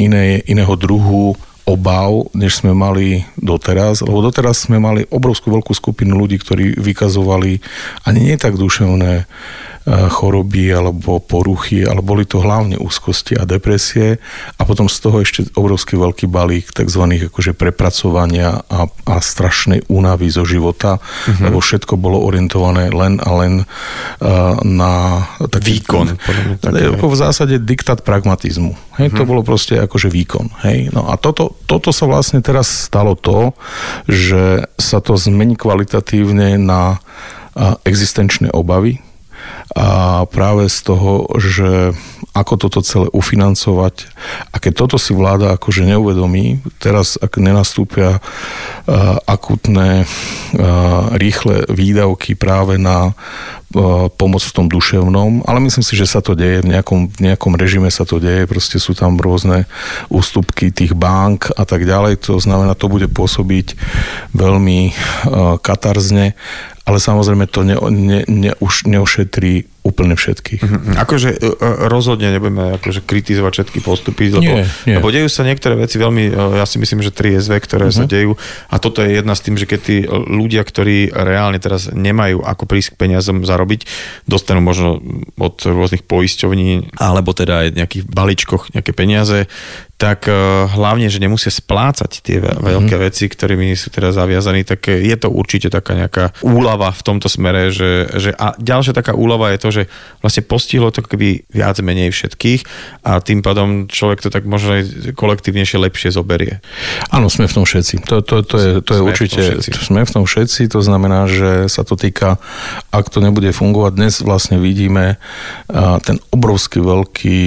[0.00, 6.14] inej, iného druhu obav, než sme mali doteraz, lebo doteraz sme mali obrovskú veľkú skupinu
[6.14, 7.58] ľudí, ktorí vykazovali
[8.06, 9.26] ani nie tak duševné
[9.75, 14.18] E, choroby alebo poruchy, ale boli to hlavne úzkosti a depresie
[14.58, 17.06] a potom z toho ešte obrovský veľký balík tzv.
[17.30, 21.46] akože prepracovania a, a strašnej únavy zo života, uh-huh.
[21.46, 25.22] lebo všetko bolo orientované len a len uh, na
[25.54, 26.18] taký, výkon.
[26.98, 28.74] Ako v zásade diktát pragmatizmu.
[28.98, 29.18] Hej, uh-huh.
[29.18, 29.30] To mhm.
[29.30, 30.50] bolo proste akože výkon.
[30.66, 30.90] Hej.
[30.90, 33.54] No a toto, toto sa vlastne teraz stalo to,
[34.10, 36.98] že sa to zmení kvalitatívne na
[37.88, 39.00] existenčné obavy,
[39.74, 41.90] a práve z toho, že
[42.36, 44.12] ako toto celé ufinancovať
[44.52, 52.36] a keď toto si vláda akože neuvedomí, teraz ak nenastúpia uh, akutné uh, rýchle výdavky
[52.36, 56.76] práve na uh, pomoc v tom duševnom, ale myslím si, že sa to deje, v
[56.76, 59.64] nejakom, v nejakom režime sa to deje, proste sú tam rôzne
[60.12, 63.74] ústupky tých bank a tak ďalej, to znamená, to bude pôsobiť
[64.36, 64.92] veľmi
[65.64, 66.36] katarzne
[66.86, 70.60] ale samozrejme to ne, ne, ne, už neošetrí úplne všetkých.
[70.66, 70.94] Mm-hmm.
[70.98, 74.98] Akože e, e, rozhodne nebudeme akože kritizovať všetky postupy, lebo, nie, nie.
[74.98, 78.02] lebo dejú sa niektoré veci veľmi, e, ja si myslím, že tri SV, ktoré mm-hmm.
[78.02, 78.34] sa dejú
[78.66, 82.66] a toto je jedna z tým, že keď tí ľudia, ktorí reálne teraz nemajú ako
[82.66, 83.86] prísť k peniazom zarobiť,
[84.26, 84.98] dostanú možno
[85.38, 89.46] od rôznych poisťovní alebo teda aj nejakých balíčkoch nejaké peniaze,
[89.96, 90.28] tak
[90.76, 93.06] hlavne, že nemusia splácať tie veľké mm-hmm.
[93.08, 97.72] veci, ktorými sú teraz zaviazaní, tak je to určite taká nejaká úlava v tomto smere,
[97.72, 99.75] že, že a ďalšia taká úlava je to, že
[100.24, 102.64] vlastne postihlo to keby viac menej všetkých
[103.04, 106.64] a tým pádom človek to tak možno aj kolektívnejšie lepšie zoberie.
[107.12, 108.08] Áno, sme v tom všetci.
[108.08, 111.28] To, to, to je, to je sme určite, v sme v tom všetci, to znamená,
[111.28, 112.40] že sa to týka,
[112.88, 115.20] ak to nebude fungovať, dnes vlastne vidíme
[116.02, 117.42] ten obrovský veľký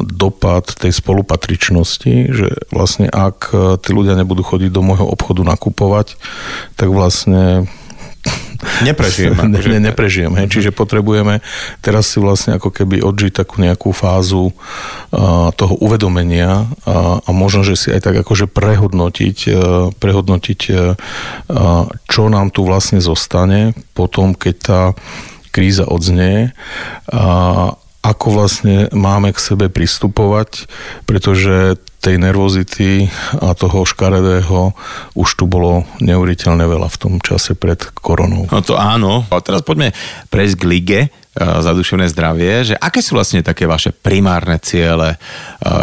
[0.00, 3.52] dopad tej spolupatričnosti, že vlastne ak
[3.84, 6.16] tí ľudia nebudú chodiť do môjho obchodu nakupovať,
[6.76, 7.68] tak vlastne
[8.84, 9.36] Neprežijem.
[9.36, 9.68] Akože...
[9.72, 10.46] Ne, neprežijem, hej.
[10.52, 11.40] Čiže potrebujeme
[11.80, 17.64] teraz si vlastne ako keby odžiť takú nejakú fázu uh, toho uvedomenia uh, a možno,
[17.64, 19.56] že si aj tak akože prehodnotiť, uh,
[19.96, 20.94] prehodnotiť uh,
[22.04, 24.80] čo nám tu vlastne zostane potom, keď tá
[25.50, 26.52] kríza odznie.
[27.10, 30.64] Uh, ako vlastne máme k sebe pristupovať,
[31.04, 33.12] pretože tej nervozity
[33.44, 34.72] a toho škaredého
[35.14, 38.48] už tu bolo neuveriteľne veľa v tom čase pred koronou.
[38.48, 39.28] No to áno.
[39.28, 39.92] A teraz poďme
[40.32, 41.00] prejsť k lige
[41.40, 45.14] za duševné zdravie, že aké sú vlastne také vaše primárne ciele,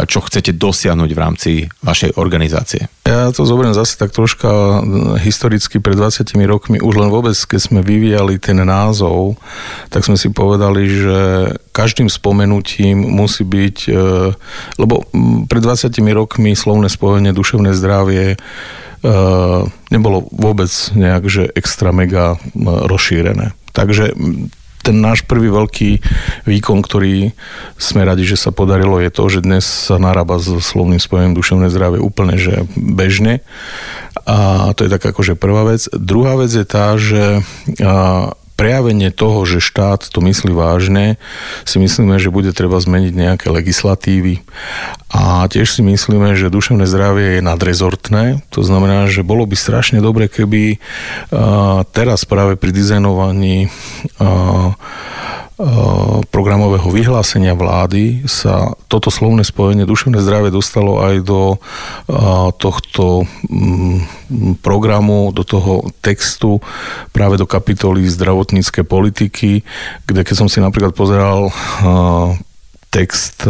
[0.03, 1.51] čo chcete dosiahnuť v rámci
[1.87, 2.91] vašej organizácie?
[3.07, 4.83] Ja to zoberiem zase tak troška
[5.23, 9.39] historicky pred 20 rokmi, už len vôbec, keď sme vyvíjali ten názov,
[9.87, 11.19] tak sme si povedali, že
[11.71, 13.77] každým spomenutím musí byť,
[14.75, 15.07] lebo
[15.47, 18.37] pred 20 rokmi slovné spojenie duševné zdravie e,
[19.89, 23.55] nebolo vôbec nejak, že extra mega rozšírené.
[23.71, 24.13] Takže
[24.87, 25.99] ten náš prvý veľký
[26.47, 27.35] výkon, ktorý
[27.75, 31.67] sme radi, že sa podarilo, je to, že dnes sa narába s slovným spojením duševné
[31.67, 33.43] zdravie úplne že bežne.
[34.23, 35.91] A to je tak akože prvá vec.
[35.91, 37.43] Druhá vec je tá, že
[38.57, 41.21] prejavenie toho, že štát to myslí vážne,
[41.63, 44.41] si myslíme, že bude treba zmeniť nejaké legislatívy.
[45.13, 48.41] A tiež si myslíme, že duševné zdravie je nadrezortné.
[48.51, 50.81] To znamená, že bolo by strašne dobre, keby
[51.93, 53.69] teraz práve pri dizajnovaní
[56.29, 61.57] programového vyhlásenia vlády sa toto slovné spojenie duševné zdravie dostalo aj do
[62.61, 66.61] tohto mm, programu, do toho textu,
[67.09, 69.65] práve do kapitoly zdravotnícke politiky,
[70.05, 71.49] kde keď som si napríklad pozeral
[72.93, 73.49] text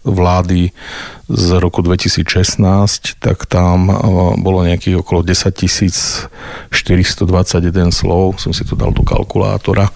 [0.00, 0.72] vlády
[1.30, 3.92] z roku 2016, tak tam
[4.40, 5.52] bolo nejakých okolo 10
[6.72, 9.92] 421 slov, som si to dal do kalkulátora,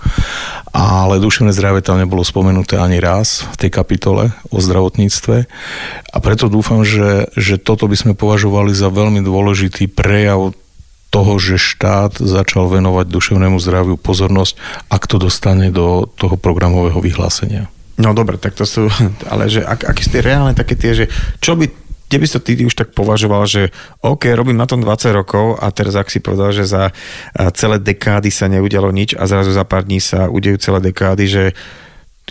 [0.70, 5.36] ale duševné zdravie tam nebolo spomenuté ani raz v tej kapitole o zdravotníctve
[6.12, 10.54] a preto dúfam, že, že toto by sme považovali za veľmi dôležitý prejav
[11.14, 14.58] toho, že štát začal venovať duševnému zdraviu pozornosť,
[14.90, 17.70] ak to dostane do toho programového vyhlásenia.
[17.94, 18.90] No dobre, tak to sú,
[19.32, 21.06] ale že ak, aké ste reálne také tie, že
[21.38, 21.70] čo by,
[22.10, 23.70] kde by to ty už tak považoval, že
[24.02, 26.90] OK, robím na tom 20 rokov a teraz ak si povedal, že za
[27.54, 31.44] celé dekády sa neudialo nič a zrazu za pár dní sa udejú celé dekády, že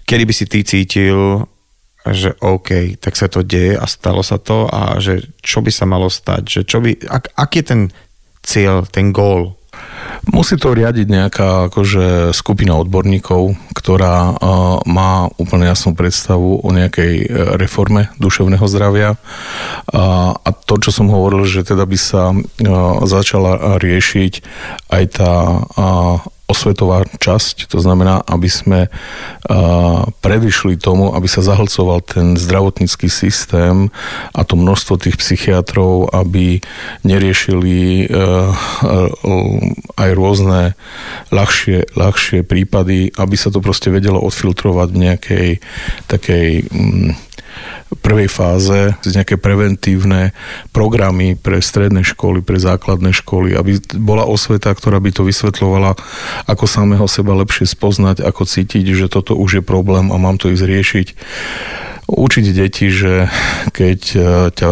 [0.03, 1.47] kedy by si ty cítil,
[2.03, 5.88] že OK, tak sa to deje a stalo sa to a že čo by sa
[5.88, 7.82] malo stať, že čo by, ak, aký je ten
[8.43, 9.55] cieľ, ten gól
[10.31, 17.13] Musí to riadiť nejaká akože skupina odborníkov, ktorá uh, má úplne jasnú predstavu o nejakej
[17.21, 17.27] e,
[17.59, 19.09] reforme duševného zdravia.
[19.91, 22.31] Uh, a to, čo som hovoril, že teda by sa
[23.03, 24.33] začala riešiť
[24.89, 25.33] aj tá
[26.43, 28.79] osvetová časť, to znamená, aby sme
[30.19, 33.87] predišli tomu, aby sa zahlcoval ten zdravotnícky systém
[34.35, 36.59] a to množstvo tých psychiatrov, aby
[37.07, 38.11] neriešili
[39.95, 40.75] aj rôzne
[41.31, 45.49] ľahšie, ľahšie prípady, aby sa to proste vedelo odfiltrovať v nejakej
[46.11, 47.32] takej mm,
[48.01, 50.33] prvej fáze nejaké preventívne
[50.73, 55.95] programy pre stredné školy, pre základné školy, aby bola osveta, ktorá by to vysvetľovala,
[56.49, 60.49] ako samého seba lepšie spoznať, ako cítiť, že toto už je problém a mám to
[60.49, 61.07] ísť riešiť
[62.07, 63.31] učiť deti, že
[63.71, 64.71] keď, e, ťa,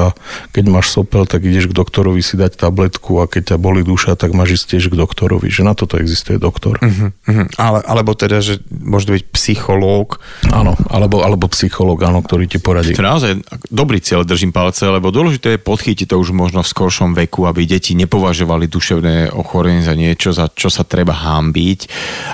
[0.52, 4.20] keď máš sopel, tak ideš k doktorovi si dať tabletku a keď ťa boli duša,
[4.20, 6.78] tak máš ísť tiež k doktorovi, že na toto existuje doktor.
[6.84, 7.48] Uh-huh, uh-huh.
[7.56, 10.20] Ale, alebo teda, že môže byť psychológ.
[10.52, 12.92] Áno, alebo, alebo psychológ, áno, ktorý ti poradí.
[12.92, 13.32] To je naozaj
[13.72, 17.64] dobrý cieľ, držím palce, lebo dôležité je podchytiť to už možno v skoršom veku, aby
[17.64, 21.80] deti nepovažovali duševné ochorenie za niečo, za čo sa treba hámbiť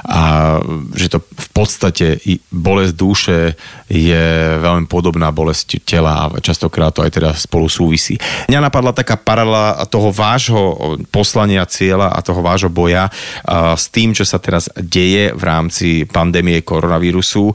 [0.07, 0.21] a
[0.95, 2.17] že to v podstate
[2.49, 3.37] bolesť duše
[3.87, 4.25] je
[4.59, 8.15] veľmi podobná bolesť tela a častokrát to aj teda spolu súvisí.
[8.47, 13.11] Mňa napadla taká paralela toho vášho poslania cieľa a toho vášho boja
[13.75, 17.51] s tým, čo sa teraz deje v rámci pandémie koronavírusu.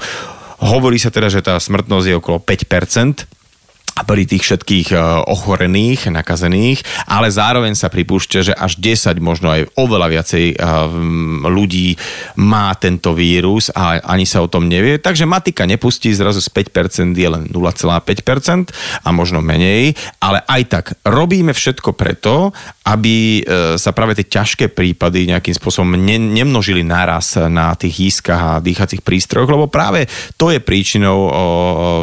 [0.62, 3.41] Hovorí sa teda, že tá smrtnosť je okolo 5%,
[3.92, 9.68] pri tých všetkých e, ochorených, nakazených, ale zároveň sa pripúšťa, že až 10, možno aj
[9.76, 10.54] oveľa viacej e,
[11.46, 12.00] ľudí
[12.40, 14.96] má tento vírus a ani sa o tom nevie.
[14.96, 18.72] Takže matika nepustí, zrazu z 5% je len 0,5%
[19.04, 19.92] a možno menej,
[20.24, 22.56] ale aj tak robíme všetko preto,
[22.88, 28.42] aby e, sa práve tie ťažké prípady nejakým spôsobom ne, nemnožili naraz na tých jízkach
[28.42, 30.08] a dýchacích prístrojoch, lebo práve
[30.40, 31.28] to je príčinou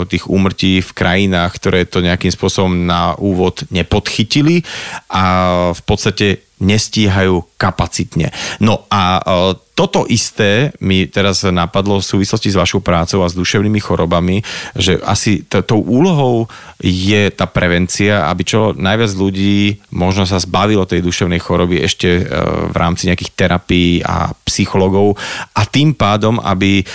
[0.06, 4.68] tých úmrtí v krajinách, ktoré ktoré to nejakým spôsobom na úvod nepodchytili
[5.08, 5.24] a
[5.72, 8.36] v podstate nestíhajú kapacitne.
[8.60, 13.40] No a e, toto isté mi teraz napadlo v súvislosti s vašou prácou a s
[13.40, 14.44] duševnými chorobami,
[14.76, 16.52] že asi t- tou úlohou
[16.84, 22.24] je tá prevencia, aby čo najviac ľudí možno sa zbavilo tej duševnej choroby ešte e,
[22.68, 25.16] v rámci nejakých terapií a psychologov
[25.56, 26.86] a tým pádom, aby e,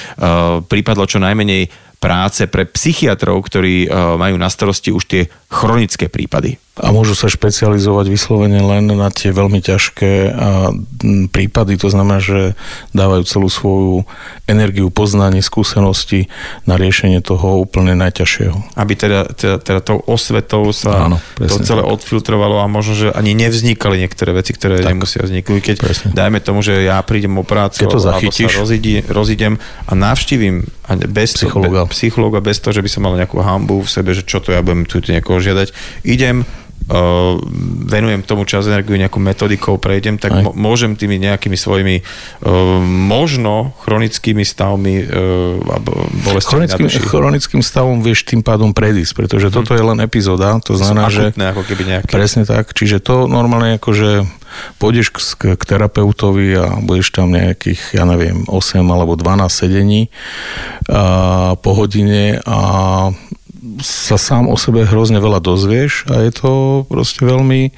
[0.69, 1.73] prípadlo čo najmenej
[2.05, 3.89] práce pre psychiatrov, ktorí
[4.21, 9.31] majú na starosti už tie chronické prípady a môžu sa špecializovať vyslovene len na tie
[9.31, 10.35] veľmi ťažké
[11.31, 11.79] prípady.
[11.79, 12.59] To znamená, že
[12.91, 14.03] dávajú celú svoju
[14.51, 16.27] energiu, poznanie, skúsenosti
[16.67, 18.75] na riešenie toho úplne najťažšieho.
[18.75, 21.95] Aby teda, teda, teda tou osvetou sa Áno, to celé tak.
[21.95, 24.99] odfiltrovalo a možno, že ani nevznikali niektoré veci, ktoré tak.
[24.99, 25.63] nemusia vzniknúť.
[25.63, 26.09] Keď presne.
[26.11, 30.99] dajme tomu, že ja prídem o prácu to alebo sa rozidí, rozidem a navštívim a
[30.99, 31.87] bez psychologa.
[31.87, 34.51] Be, psychologa, bez toho, že by som mal nejakú hambu v sebe, že čo to
[34.51, 35.73] ja budem tu niekoho žiadať.
[36.05, 36.43] Idem,
[36.89, 37.41] uh,
[37.89, 43.73] venujem tomu čas, energiu, nejakou metodikou prejdem, tak m- môžem tými nejakými svojimi uh, možno
[43.85, 45.61] chronickými stavmi uh,
[46.29, 49.57] bolestiami chronickým, chronickým stavom vieš tým pádom predísť, pretože hmm.
[49.57, 52.11] toto je len epizóda, to znamená, že ako keby nejaké.
[52.13, 54.27] presne tak, čiže to normálne akože
[54.79, 55.19] pôjdeš k,
[55.59, 60.09] k terapeutovi a budeš tam nejakých, ja neviem, 8 alebo 12 sedení
[60.87, 62.59] a, po hodine a
[63.81, 66.53] sa sám o sebe hrozne veľa dozvieš a je to
[66.87, 67.73] proste veľmi,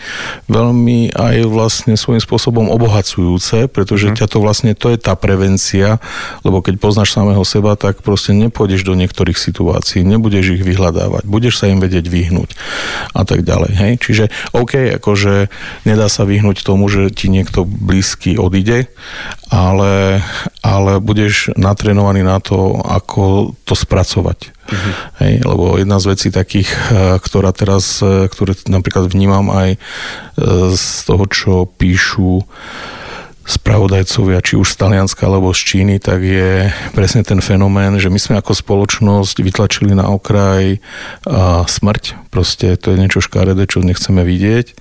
[0.51, 4.17] veľmi aj vlastne svojím spôsobom obohacujúce, pretože mm.
[4.19, 6.03] ťa to vlastne, to je tá prevencia,
[6.43, 11.63] lebo keď poznáš samého seba, tak proste nepôjdeš do niektorých situácií, nebudeš ich vyhľadávať, budeš
[11.63, 12.51] sa im vedieť vyhnúť
[13.15, 13.73] a tak ďalej.
[13.77, 13.93] Hej?
[14.03, 14.25] Čiže
[14.57, 15.53] OK, akože
[15.87, 18.91] nedá sa vyhnúť tomu, že ti niekto blízky odíde,
[19.53, 20.25] ale,
[20.65, 24.56] ale budeš natrenovaný na to, ako to spracovať.
[24.67, 24.95] Uh-huh.
[25.23, 29.81] Hej, lebo jedna z vecí takých, eh, ktorá teraz, eh, ktoré napríklad vnímam aj eh,
[30.75, 32.43] z toho, čo píšu
[33.47, 36.67] spravodajcovia, či už z Talianska alebo z Číny, tak je
[36.99, 40.83] presne ten fenomén, že my sme ako spoločnosť vytlačili na okraj
[41.23, 42.29] a smrť.
[42.35, 44.75] Proste to je niečo škaredé, čo nechceme vidieť.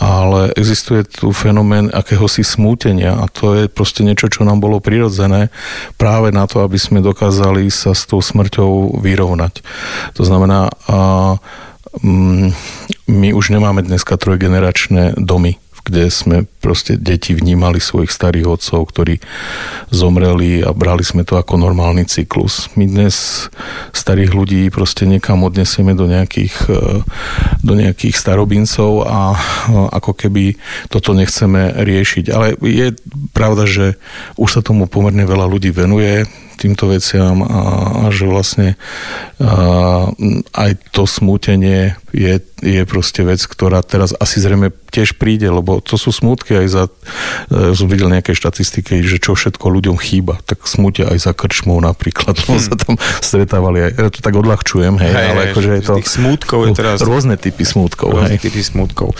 [0.00, 5.52] Ale existuje tu fenomén akéhosi smútenia a to je proste niečo, čo nám bolo prirodzené
[6.00, 9.60] práve na to, aby sme dokázali sa s tou smrťou vyrovnať.
[10.16, 11.36] To znamená, a,
[12.00, 12.48] mm,
[13.12, 19.16] my už nemáme dneska trojgeneračné domy kde sme proste deti vnímali svojich starých otcov, ktorí
[19.88, 22.68] zomreli a brali sme to ako normálny cyklus.
[22.76, 23.48] My dnes
[23.96, 26.80] starých ľudí proste niekam odnesieme do nejakých, e,
[27.64, 29.38] do nejakých starobincov a e,
[29.96, 30.60] ako keby
[30.92, 32.24] toto nechceme riešiť.
[32.28, 32.92] Ale je
[33.32, 33.86] pravda, že
[34.36, 36.28] už sa tomu pomerne veľa ľudí venuje
[36.60, 37.62] týmto veciam a,
[38.04, 38.68] a že vlastne
[39.40, 40.12] a,
[40.52, 45.94] aj to smútenie je, je proste vec, ktorá teraz asi zrejme tiež príde, lebo to
[45.96, 46.84] sú smutky aj za,
[47.48, 51.78] e, som videl nejaké štatistiky, že čo všetko ľuďom chýba, tak smutia aj za krčmou
[51.78, 52.66] napríklad, lebo hmm.
[52.66, 55.92] sa tam stretávali aj, ja to tak odľahčujem, hej, hej ale akože je to...
[56.02, 56.98] Tých smutkov je teraz...
[57.00, 58.42] Rôzne typy smutkov, Rôzne hej.
[58.42, 59.14] typy smutkov.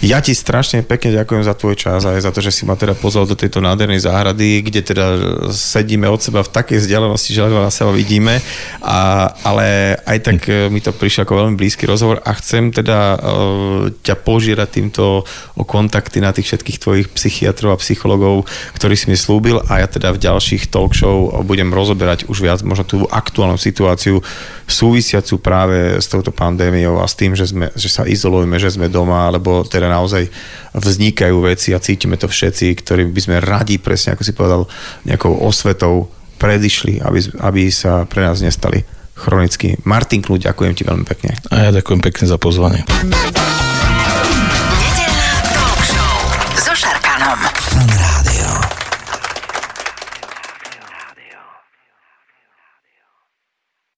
[0.00, 2.72] Ja ti strašne pekne ďakujem za tvoj čas a aj za to, že si ma
[2.72, 5.06] teda pozval do tejto nádhernej záhrady, kde teda
[5.52, 8.40] sedíme od seba v takej vzdialenosti, že ledva na seba vidíme,
[8.80, 10.72] a, ale aj tak hm.
[10.72, 15.28] mi to prišlo ako veľmi blízky rozhovor a chcem teda uh, ťa požiadať týmto
[15.60, 18.48] o kontakty na tých všetkých tvojich psychiatrov a psychologov,
[18.80, 22.64] ktorí si mi slúbil a ja teda v ďalších talk show budem rozoberať už viac
[22.64, 24.24] možno tú aktuálnu situáciu
[24.64, 28.86] súvisiacu práve s touto pandémiou a s tým, že, sme, že sa izolujeme, že sme
[28.86, 30.30] doma, alebo teda naozaj
[30.72, 34.70] vznikajú veci a cítime to všetci, ktorí by sme radi, presne ako si povedal,
[35.02, 38.86] nejakou osvetou predišli, aby, aby sa pre nás nestali
[39.18, 39.76] chronicky.
[39.84, 41.36] Martin Kľud, ďakujem ti veľmi pekne.
[41.52, 42.80] A ja ďakujem pekne za pozvanie.